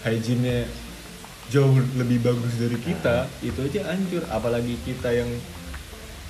hygiene-nya 0.00 0.58
jauh 1.50 1.74
lebih 1.98 2.22
bagus 2.22 2.54
dari 2.54 2.78
kita 2.78 3.26
Nah. 3.26 3.42
itu 3.42 3.58
aja 3.60 3.80
hancur 3.90 4.22
apalagi 4.30 4.78
kita 4.86 5.10
yang 5.10 5.26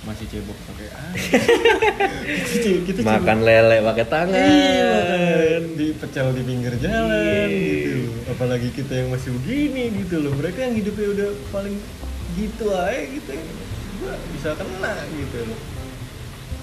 masih 0.01 0.25
cebok 0.27 0.57
pakai 0.65 0.87
kita 2.81 2.99
cebok- 3.05 3.21
Makan 3.21 3.37
lele 3.41 3.77
pakai 3.81 4.05
tangan. 4.05 4.33
Iya, 4.33 4.89
makan 4.89 5.63
di 5.77 5.87
pecel 5.93 6.27
di 6.33 6.41
pinggir 6.41 6.73
jalan 6.77 7.13
Iya. 7.13 7.45
gitu. 7.47 7.99
Apalagi 8.27 8.69
kita 8.71 8.93
yang 8.95 9.09
masih 9.09 9.29
begini 9.37 9.83
gitu 10.01 10.15
loh. 10.19 10.33
Mereka 10.33 10.59
yang 10.59 10.75
hidupnya 10.75 11.07
udah 11.11 11.29
paling 11.49 11.75
gitu 12.33 12.65
aja 12.71 12.97
gitu. 13.03 13.31
Gua 13.99 14.13
bisa 14.31 14.49
kena 14.55 14.93
gitu 15.11 15.37
loh. 15.45 15.59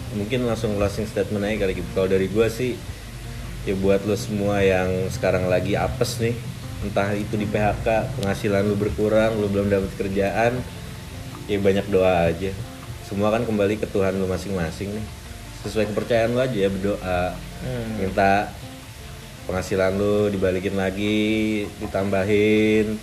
Mungkin 0.09 0.40
langsung 0.42 0.74
closing 0.74 1.05
statement 1.05 1.44
aja 1.44 1.62
kali 1.62 1.72
gitu. 1.77 1.88
Kalau 1.92 2.09
dari 2.09 2.27
gue 2.27 2.46
sih 2.48 2.74
ya 3.62 3.77
buat 3.77 4.03
lo 4.03 4.16
semua 4.16 4.59
yang 4.59 4.88
sekarang 5.09 5.46
lagi 5.46 5.77
apes 5.77 6.18
nih, 6.18 6.33
entah 6.81 7.12
itu 7.12 7.37
di 7.37 7.44
PHK, 7.44 7.87
penghasilan 8.16 8.64
lu 8.64 8.74
berkurang, 8.74 9.37
lu 9.37 9.46
belum 9.46 9.68
dapat 9.68 9.92
kerjaan, 9.94 10.57
ya 11.44 11.59
banyak 11.61 11.87
doa 11.87 12.27
aja. 12.27 12.48
Semua 13.09 13.33
kan 13.33 13.42
kembali 13.42 13.81
ke 13.81 13.88
Tuhan 13.88 14.21
lu 14.21 14.29
masing-masing 14.29 14.92
nih. 14.92 15.07
Sesuai 15.64 15.88
kepercayaan 15.88 16.37
lu 16.37 16.40
aja 16.40 16.53
ya 16.53 16.68
berdoa. 16.68 17.23
Hmm. 17.64 18.05
Minta 18.05 18.53
penghasilan 19.49 19.97
lu 19.97 20.29
dibalikin 20.29 20.77
lagi, 20.77 21.64
ditambahin, 21.81 23.01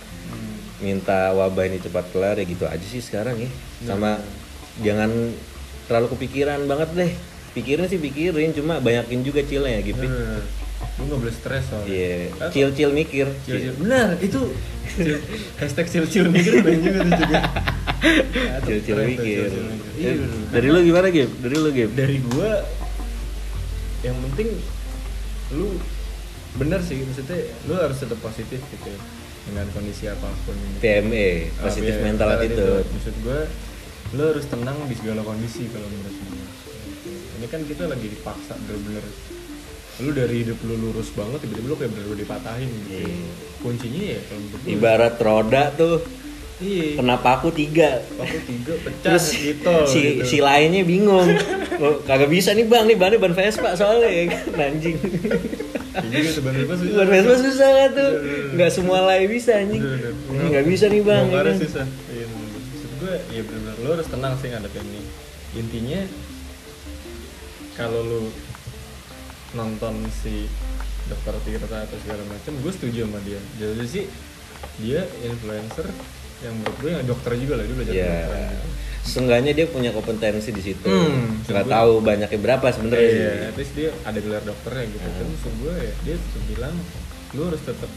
minta 0.78 1.34
wabah 1.34 1.66
ini 1.66 1.82
cepat 1.82 2.06
kelar 2.14 2.38
ya 2.38 2.46
gitu 2.46 2.64
aja 2.64 2.86
sih 2.86 3.02
sekarang 3.02 3.34
ya. 3.34 3.50
Sama 3.82 4.22
jangan 4.80 5.10
terlalu 5.90 6.14
kepikiran 6.14 6.62
banget 6.70 6.90
deh. 6.94 7.12
Pikirin 7.56 7.88
sih 7.88 7.96
pikirin, 7.98 8.52
cuma 8.52 8.78
banyakin 8.78 9.24
juga 9.24 9.40
chillnya 9.42 9.80
ya 9.80 9.82
gitu. 9.82 10.06
Bener. 10.06 10.44
Lu 11.00 11.02
gak 11.08 11.18
boleh 11.24 11.34
stres 11.34 11.64
soalnya. 11.66 11.88
Iya, 11.88 12.14
Atau- 12.36 12.52
chill 12.52 12.70
chill 12.76 12.92
mikir. 12.92 13.26
Chill, 13.48 13.58
chill. 13.58 13.74
Benar, 13.80 14.20
itu 14.20 14.40
chill- 14.92 15.24
hashtag 15.56 15.86
chill 15.88 16.06
chill 16.06 16.28
mikir 16.28 16.60
banyak 16.60 16.80
juga 16.84 16.98
tuh 17.02 17.12
juga. 17.26 17.38
Chill 18.06 18.80
hashtag 18.80 19.08
mikir. 19.08 19.48
Iya, 19.94 20.08
Eh, 20.08 20.14
bener. 20.14 20.48
Dari 20.50 20.66
lu 20.68 20.78
gimana 20.82 21.06
Gib? 21.08 21.30
Dari 21.36 21.56
lu 21.56 21.68
Gib? 21.70 21.90
dari 21.92 22.16
gua 22.22 22.50
yang 24.00 24.16
penting 24.22 24.48
lu 25.50 25.78
bener 26.54 26.80
sih 26.80 27.00
maksudnya 27.00 27.38
lu 27.64 27.74
harus 27.74 27.96
tetap 27.96 28.18
positif 28.18 28.60
gitu 28.62 28.86
ya, 28.86 28.98
dengan 29.44 29.66
kondisi 29.70 30.04
apa 30.06 30.28
pun. 30.42 30.54
PME, 30.78 31.50
Ah, 31.54 31.66
positif 31.66 31.92
iya, 31.92 32.02
mental 32.02 32.28
attitude. 32.32 32.86
maksud 32.88 33.14
gua 33.20 33.40
lu 34.08 34.22
harus 34.24 34.44
tenang 34.44 34.78
di 34.84 34.94
segala 34.94 35.20
kondisi 35.20 35.66
kalau 35.66 35.86
menurut 35.86 36.16
gua 36.22 36.46
ini 37.36 37.46
kan 37.46 37.60
kita 37.62 37.84
lagi 37.84 38.06
dipaksa 38.08 38.54
bener-bener 38.60 39.04
lu 39.98 40.10
dari 40.12 40.34
hidup 40.38 40.58
lu 40.62 40.74
lurus 40.78 41.08
banget 41.10 41.40
tiba-tiba 41.40 41.66
lu 41.66 41.76
kayak 41.76 41.90
bener-bener 41.90 42.20
dipatahin 42.20 42.68
gitu 42.68 43.00
Iya. 43.00 43.16
kuncinya 43.58 44.02
ya 44.06 44.20
kalau 44.22 44.42
Ibarat 44.66 45.14
roda 45.18 45.62
tuh 45.72 45.96
iya 46.60 46.96
kena 46.96 47.20
paku 47.20 47.52
tiga. 47.52 48.00
aku 48.16 48.38
tiga 48.48 48.72
pecah 48.80 49.02
Terus 49.12 49.26
gitu 49.36 49.74
si 49.84 50.00
gitu. 50.00 50.24
si 50.24 50.36
lainnya 50.40 50.82
bingung. 50.88 51.28
Oh, 51.76 52.00
kagak 52.08 52.32
bisa 52.32 52.56
nih 52.56 52.64
bang, 52.64 52.88
nih 52.88 52.96
bannya 52.96 53.20
ban 53.20 53.36
Vespa 53.36 53.76
soalnya 53.76 54.08
ya 54.08 54.24
kan 54.32 54.72
anjing. 54.72 54.96
Kayak 54.96 56.08
gitu 56.08 56.30
sebenarnya 56.40 56.64
susah. 56.72 56.96
Ban 56.96 57.08
Vespa 57.12 57.34
susah 57.44 57.68
nggak 57.68 57.90
tuh, 57.92 58.10
nggak 58.56 58.70
semua 58.72 58.98
lain 59.04 59.26
bisa 59.28 59.52
anjing. 59.60 59.82
Bener, 59.84 60.12
bener. 60.16 60.40
Ini 60.40 60.46
nggak 60.56 60.66
bisa 60.72 60.84
nih 60.88 61.02
bang. 61.04 61.24
ya 61.24 61.28
Bongkarnya 61.28 61.52
kan? 61.52 61.64
susah. 61.68 61.86
Iya. 62.08 62.26
Maksud 62.32 62.92
gue, 62.96 63.14
ya 63.36 63.42
benar 63.44 63.74
lo 63.84 63.88
harus 63.92 64.08
tenang 64.08 64.32
sih 64.40 64.48
ngadepin 64.48 64.84
ini. 64.88 65.02
Intinya 65.60 66.00
kalau 67.76 68.00
lu 68.00 68.20
nonton 69.52 69.94
si 70.08 70.48
dokter 71.06 71.36
Tirta 71.44 71.84
atau 71.84 71.96
segala 72.00 72.24
macam, 72.26 72.52
gue 72.56 72.72
setuju 72.72 73.04
sama 73.04 73.20
dia. 73.22 73.40
Jadi 73.60 73.84
sih 73.84 74.04
dia 74.80 75.04
influencer 75.20 75.86
yang 76.38 76.54
menurut 76.54 76.76
gue 76.76 76.90
yang 76.90 77.06
dokter 77.06 77.32
juga 77.34 77.54
lah 77.54 77.64
dia 77.64 77.74
belajar 77.74 77.94
Ya, 77.94 78.04
kedokteran 78.04 78.44
gitu. 78.46 78.68
seenggaknya 79.06 79.52
dia 79.52 79.66
punya 79.66 79.90
kompetensi 79.90 80.50
di 80.50 80.62
situ. 80.62 80.84
Hmm, 80.84 81.40
sebut- 81.42 81.70
tahu 81.70 81.92
banyaknya 82.00 82.38
berapa 82.38 82.66
sebenarnya 82.68 83.06
Iya, 83.06 83.30
sih. 83.32 83.46
at 83.46 83.56
least 83.56 83.72
dia 83.74 83.90
ada 84.02 84.18
gelar 84.18 84.42
dokternya 84.42 84.84
gitu. 84.88 85.06
Kan 85.06 85.26
maksud 85.26 85.54
gue 85.56 85.74
ya 85.76 85.92
dia 86.02 86.16
tetap 86.18 86.42
bilang 86.46 86.74
lu 87.32 87.42
harus 87.44 87.62
tetap 87.62 87.90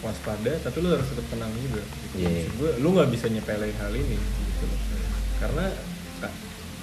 waspada, 0.00 0.52
tapi 0.58 0.76
lu 0.78 0.88
harus 0.90 1.06
tetap 1.06 1.26
tenang 1.28 1.52
juga. 1.56 1.82
Gitu. 1.84 2.14
Iya. 2.18 2.28
Maksud 2.30 2.52
gue, 2.56 2.70
lu 2.78 2.88
nggak 2.90 3.08
bisa 3.10 3.26
nyepelein 3.28 3.76
hal 3.76 3.92
ini 3.92 4.16
gitu 4.18 4.64
loh. 4.66 4.80
Karena 5.38 5.64
ka- 6.18 6.36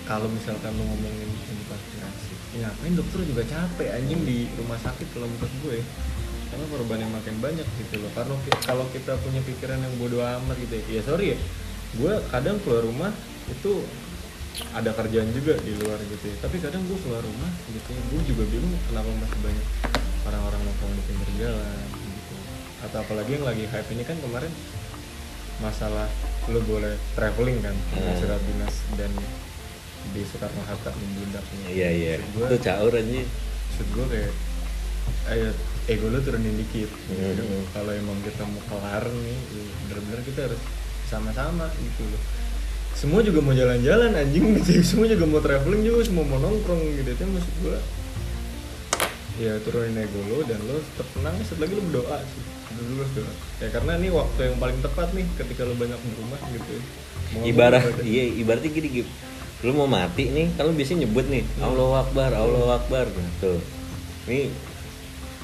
kalau 0.05 0.27
misalkan 0.27 0.71
lu 0.71 0.83
ngomongin 0.83 1.27
ini 1.27 1.63
konspirasi, 1.65 2.33
ya 2.55 2.67
ngapain 2.67 2.93
dokter 2.95 3.19
juga 3.21 3.43
capek 3.43 3.89
anjing 3.91 4.21
di 4.23 4.38
rumah 4.55 4.79
sakit 4.79 5.07
kalau 5.12 5.27
menurut 5.27 5.53
gue. 5.62 5.77
Karena 6.47 6.65
korban 6.67 6.97
yang 6.97 7.12
makin 7.12 7.36
banyak 7.38 7.67
gitu 7.77 7.95
loh. 7.97 8.12
Karena 8.12 8.33
kalau 8.62 8.86
kita 8.89 9.13
punya 9.19 9.41
pikiran 9.41 9.77
yang 9.77 9.93
bodoh 9.95 10.21
amat 10.21 10.55
gitu 10.57 10.73
ya, 10.73 10.83
ya 10.89 11.01
sorry 11.01 11.25
ya, 11.31 11.38
gue 11.93 12.13
kadang 12.27 12.57
keluar 12.62 12.81
rumah 12.81 13.12
itu 13.47 13.83
ada 14.73 14.89
kerjaan 14.91 15.29
juga 15.31 15.53
di 15.55 15.69
luar 15.75 16.01
gitu 16.01 16.25
ya 16.25 16.36
tapi 16.39 16.57
kadang 16.57 16.81
gue 16.83 16.97
keluar 16.99 17.21
rumah 17.21 17.45
gitu 17.67 17.88
ya 17.88 18.01
gue 18.10 18.21
juga 18.25 18.43
bingung 18.47 18.73
kenapa 18.83 19.05
masih 19.15 19.39
banyak 19.39 19.65
orang-orang 20.25 20.60
nongkrong 20.60 20.93
di 20.93 21.03
pinggir 21.05 21.29
jalan 21.38 21.77
gitu 21.93 22.36
atau 22.81 22.97
apalagi 22.99 23.31
yang 23.31 23.45
lagi 23.45 23.63
hype 23.63 23.86
ini 23.88 24.01
kan 24.01 24.17
kemarin 24.17 24.49
masalah 25.57 26.10
lu 26.47 26.57
boleh 26.63 26.97
traveling 27.13 27.62
kan 27.62 27.75
Hmm. 27.91 28.17
surat 28.17 28.41
dinas 28.43 28.75
dan 28.93 29.12
di 30.10 30.21
Soekarno 30.23 30.62
Hatta 30.63 30.89
membundaknya 30.91 31.67
Iya 31.67 31.89
iya. 31.91 32.13
gue 32.23 32.45
Itu 32.47 32.57
caur 32.60 32.93
anjing. 32.93 33.27
maksud 33.27 33.88
gue 33.89 34.05
kayak 34.10 34.31
ayo 35.28 35.50
ego 35.88 36.08
lu 36.08 36.20
turunin 36.20 36.56
dikit 36.56 36.91
gitu. 36.91 37.43
Hmm. 37.43 37.63
kalau 37.72 37.91
emang 37.91 38.17
kita 38.24 38.43
mau 38.43 38.62
kelar 38.67 39.04
nih 39.08 39.38
bener-bener 39.88 40.20
kita 40.28 40.39
harus 40.52 40.62
sama-sama 41.08 41.72
gitu 41.80 42.04
loh 42.08 42.22
semua 42.98 43.22
juga 43.22 43.39
mau 43.39 43.54
jalan-jalan 43.54 44.12
anjing 44.15 44.58
gitu 44.60 44.82
semua 44.96 45.06
juga 45.08 45.24
mau 45.30 45.39
traveling 45.39 45.84
juga 45.84 46.02
semua 46.08 46.26
mau 46.26 46.39
nongkrong 46.39 46.82
gitu 46.98 47.10
itu 47.12 47.24
maksud 47.24 47.56
gue 47.63 47.78
ya 49.38 49.54
turunin 49.62 49.96
ego 49.96 50.20
lo 50.34 50.41
dan 50.43 50.58
lo 50.65 50.82
tetap 50.82 51.08
tenang 51.13 51.36
setelah 51.46 51.70
lagi 51.70 51.74
lo 51.78 51.82
berdoa 51.93 52.17
sih 52.26 52.43
dulu 52.78 53.02
harus 53.02 53.13
doa 53.15 53.34
ya 53.58 53.67
karena 53.74 53.91
ini 53.98 54.10
waktu 54.12 54.39
yang 54.43 54.58
paling 54.58 54.80
tepat 54.82 55.08
nih 55.13 55.26
ketika 55.38 55.62
lo 55.65 55.74
banyak 55.74 55.98
di 55.98 56.12
rumah 56.20 56.39
gitu 56.52 56.72
ya. 56.78 56.84
Mau 57.28 57.43
Ibarat 57.43 57.84
iya 58.08 58.24
ibaratnya 58.24 58.72
gini 58.72 58.88
Gib. 58.88 59.08
Lu 59.65 59.74
mau 59.74 59.89
mati 59.89 60.30
nih, 60.32 60.54
lu 60.54 60.72
biasanya 60.72 61.04
nyebut 61.04 61.26
nih, 61.28 61.43
Hmm. 61.58 61.65
Allahu 61.74 61.93
Akbar, 61.98 62.30
Allahu 62.32 62.70
Akbar. 62.72 63.10
Tuh. 63.41 63.60
Ini 64.30 64.48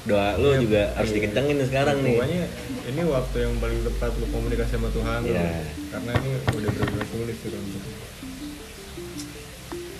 doa 0.03 0.35
lu 0.35 0.49
Iya, 0.51 0.59
juga 0.59 0.81
harus 0.99 1.09
iya. 1.11 1.15
dikencengin 1.19 1.55
nih 1.63 1.67
sekarang 1.71 1.97
nih. 2.03 2.15
Pokoknya 2.19 2.43
ini 2.91 3.01
waktu 3.07 3.37
yang 3.39 3.53
paling 3.63 3.79
tepat 3.87 4.11
lo 4.19 4.25
komunikasi 4.29 4.71
sama 4.75 4.89
Tuhan 4.91 5.19
lo. 5.23 5.31
Iya. 5.31 5.49
Karena 5.95 6.11
ini 6.19 6.29
udah 6.43 6.69
benar-benar 6.75 7.07
sulit 7.07 7.37
sih 7.39 7.49
untuk. 7.49 7.83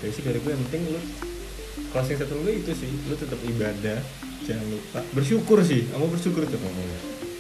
Jadi 0.03 0.11
sih 0.11 0.23
dari 0.27 0.39
gue 0.43 0.51
yang 0.51 0.63
penting 0.67 0.83
lo 0.91 0.99
closing 1.95 2.15
statement 2.19 2.41
gue 2.43 2.53
itu 2.59 2.71
sih, 2.75 2.89
lo 3.07 3.15
tetap 3.15 3.39
ibadah, 3.45 3.97
jangan 4.43 4.65
lupa 4.67 4.99
bersyukur 5.13 5.61
sih, 5.63 5.87
kamu 5.87 6.05
bersyukur 6.11 6.43
tuh. 6.49 6.59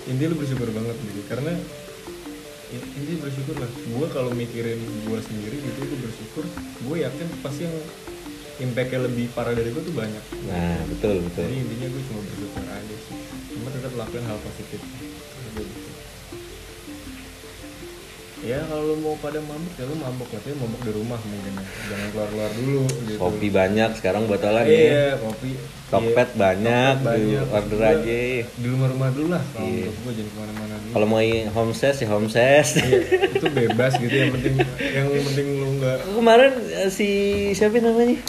Intinya 0.07 0.31
lo 0.31 0.37
bersyukur 0.39 0.67
banget 0.71 0.95
gitu, 1.03 1.21
karena 1.27 1.51
in- 2.71 2.89
intinya 2.95 3.19
bersyukur 3.27 3.55
lah. 3.59 3.67
Gue 3.67 4.07
kalau 4.13 4.31
mikirin 4.31 4.77
gue 4.79 5.19
sendiri 5.19 5.57
gitu, 5.57 5.79
gue 5.83 5.99
bersyukur. 5.99 6.43
Gue 6.87 6.95
yakin 7.01 7.27
pasti 7.41 7.65
yang 7.67 7.75
impactnya 8.59 8.99
lebih 9.01 9.25
parah 9.33 9.53
dari 9.53 9.69
gue 9.69 9.81
tuh 9.81 9.95
banyak. 9.95 10.23
Nah, 10.45 10.77
betul 10.85 11.25
betul. 11.25 11.45
Jadi 11.45 11.57
intinya 11.57 11.87
gue 11.89 12.01
cuma 12.05 12.19
bersyukur 12.21 12.63
aja 12.63 12.95
sih. 12.99 13.17
Cuma 13.49 13.67
tetap 13.69 13.93
lakuin 13.95 14.25
hal 14.25 14.37
positif. 14.41 14.79
Ya 18.43 18.59
kalau 18.67 18.91
lu 18.91 18.95
mau 18.99 19.15
pada 19.23 19.39
mabuk 19.39 19.71
ya 19.79 19.87
lu 19.87 19.95
mabuk 19.95 20.27
tapi 20.27 20.51
mabuk 20.59 20.83
di 20.83 20.91
rumah 20.91 21.15
mungkin 21.15 21.55
ya. 21.55 21.63
Jangan 21.63 22.07
keluar-keluar 22.11 22.51
dulu 22.51 22.81
gitu. 23.07 23.15
Kopi 23.15 23.47
banyak 23.47 23.89
sekarang 23.95 24.27
botolan 24.27 24.67
Iya, 24.67 25.15
nih. 25.15 25.23
kopi. 25.23 25.49
Tokped 25.87 26.29
Iya, 26.29 26.39
banyak, 26.43 26.95
banyak. 27.07 27.45
order 27.47 27.79
Gua 27.79 27.91
aja. 27.95 28.19
Di 28.43 28.67
rumah-rumah 28.67 29.09
dulu 29.15 29.27
lah. 29.31 29.43
Kalau 29.55 29.63
Iya. 29.63 29.87
gue 29.87 30.11
jangan 30.11 30.27
ke 30.27 30.37
mana-mana 30.43 30.75
dulu. 30.75 30.91
Kalau 30.91 31.05
mau 31.07 31.21
home 31.55 31.71
ses 31.71 31.95
ya 32.03 32.07
home 32.11 32.27
ses. 32.27 32.67
Iya, 32.83 32.99
itu 33.31 33.47
bebas 33.47 33.91
gitu 33.95 34.11
yang 34.11 34.31
penting 34.35 34.53
yang 34.91 35.07
penting 35.07 35.47
lu 35.55 35.67
nggak 35.79 35.97
Kemarin 36.03 36.51
eh, 36.83 36.89
si 36.91 37.09
siapa 37.55 37.79
namanya? 37.79 38.19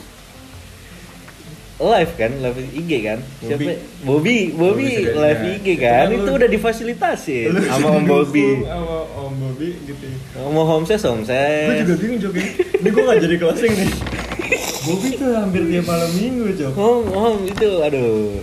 Live 1.74 2.12
kan 2.14 2.30
live 2.38 2.54
IG 2.70 2.90
kan? 3.02 3.18
Siapa? 3.40 3.58
Bobby. 3.58 3.74
Bobby 4.04 4.38
Bobby 4.52 4.88
live 5.10 5.42
IG 5.52 5.66
Itu 5.68 5.82
kan? 5.82 6.06
kan 6.06 6.08
itu 6.12 6.22
lu- 6.24 6.36
udah 6.36 6.48
difasilitasi 6.48 7.38
sama 7.64 7.86
Om 7.98 8.04
Bobby. 8.04 8.48
Sama 8.62 8.96
Om 9.20 9.32
Bobby 9.36 9.68
gitu 9.82 10.06
mau 10.46 10.62
homses 10.64 11.02
homses 11.02 11.66
gue 11.66 11.82
juga 11.82 11.96
bingung 11.96 12.20
Cok 12.20 12.32
ya. 12.32 12.46
ini 12.76 12.88
gue 12.88 13.02
gak 13.02 13.18
jadi 13.20 13.36
closing 13.36 13.72
nih. 13.72 13.90
Bobby 14.84 15.08
tuh 15.14 15.30
hampir 15.32 15.62
tiap 15.66 15.84
malam 15.84 16.10
minggu 16.12 16.44
Cok. 16.54 16.72
Hom 16.74 17.02
hom 17.10 17.36
itu 17.44 17.70
aduh. 17.80 18.38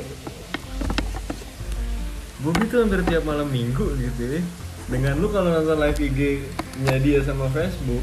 Bobby 2.41 2.63
tuh 2.65 2.77
hampir 2.81 2.99
tiap 3.05 3.23
malam 3.23 3.47
minggu 3.47 3.85
gitu 3.95 4.23
ya. 4.27 4.41
Dengan 4.89 5.13
lu 5.17 5.29
kalau 5.29 5.53
nonton 5.53 5.77
live 5.77 5.99
IG 6.01 6.19
nya 6.81 6.97
dia 6.97 7.21
sama 7.21 7.47
Facebook 7.47 8.01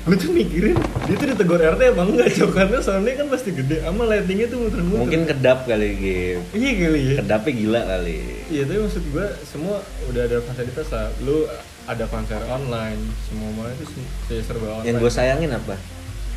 gue 0.00 0.16
tuh 0.16 0.30
mikirin 0.30 0.76
dia 1.04 1.14
tuh 1.14 1.28
ditegur 1.28 1.60
RT 1.60 1.82
apa 1.86 2.02
enggak? 2.02 2.28
Cok 2.32 2.50
karena 2.50 2.78
soalnya 2.78 3.12
kan 3.14 3.26
pasti 3.28 3.50
gede. 3.50 3.76
Sama 3.80 4.02
lightingnya 4.06 4.46
tuh 4.46 4.58
muter-muter. 4.60 4.98
Mungkin 4.98 5.20
kedap 5.24 5.58
kali 5.64 5.88
gitu 5.94 6.40
iya 6.52 6.70
kali 6.78 7.00
ya. 7.00 7.14
Kedapnya 7.20 7.52
gila 7.54 7.80
kali. 7.86 8.18
Iya 8.48 8.62
tapi 8.64 8.78
maksud 8.80 9.04
gue 9.06 9.26
semua 9.44 9.76
udah 10.06 10.22
ada 10.22 10.36
fasilitas 10.40 10.88
lah. 10.88 11.12
Lu 11.20 11.44
ada 11.82 12.04
konser 12.06 12.40
online, 12.46 12.96
semua 13.24 13.48
mana 13.52 13.70
itu 13.72 13.84
se- 14.24 14.40
serba 14.40 14.66
online. 14.72 14.86
yang 14.86 14.96
gue 14.96 15.10
sayangin 15.10 15.50
apa? 15.50 15.76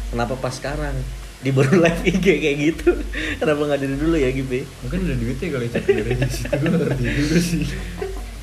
Kenapa 0.10 0.34
pas 0.36 0.52
sekarang? 0.52 0.96
Di 1.40 1.52
baru 1.52 1.76
live 1.78 2.02
IG 2.06 2.26
kayak 2.36 2.58
gitu. 2.58 2.90
Kenapa 3.40 3.62
nggak 3.62 3.80
dari 3.80 3.96
dulu 3.96 4.16
ya 4.16 4.30
Gibi 4.30 4.64
Mungkin 4.82 5.00
udah 5.04 5.16
duitnya 5.16 5.48
kali 5.50 5.66
cek 5.68 5.84
dari 5.86 6.12
di 6.14 6.28
situ 6.34 6.52
gue 6.54 6.72
ngerti 6.74 7.04
juga 7.06 7.38
sih. 7.38 7.64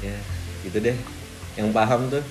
ya 0.01 0.17
gitu 0.63 0.79
deh. 0.81 0.97
Yang 1.57 1.69
paham 1.71 2.01
tuh. 2.09 2.25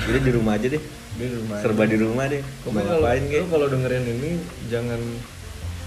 Jadi 0.00 0.18
di 0.22 0.30
rumah 0.32 0.54
aja 0.54 0.68
deh 0.68 0.82
di 1.18 1.26
rumah. 1.26 1.58
serba 1.58 1.84
di 1.86 1.96
rumah 1.98 2.26
deh 2.30 2.42
mau 2.70 2.82
kalau 2.84 3.02
lu 3.02 3.26
kayak 3.26 3.46
kalau 3.50 3.66
dengerin 3.66 4.04
ini 4.06 4.30
jangan 4.70 5.00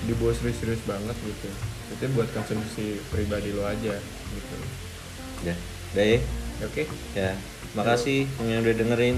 dibawa 0.04 0.32
serius-serius 0.36 0.84
banget 0.84 1.16
gitu. 1.24 1.48
Itu 1.96 2.04
buat 2.18 2.28
konsumsi 2.36 3.00
pribadi 3.08 3.56
lo 3.56 3.64
aja 3.64 3.96
gitu. 4.02 4.56
udah 5.44 5.58
udah 5.96 6.06
ya 6.08 6.20
Oke. 6.64 6.84
ya 7.16 7.36
makasih 7.76 8.28
yang 8.48 8.64
udah 8.64 8.76
dengerin 8.76 9.18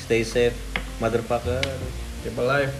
stay 0.00 0.24
safe 0.24 0.56
motherfucker 1.00 1.60
Keep 2.22 2.38
alive. 2.38 2.70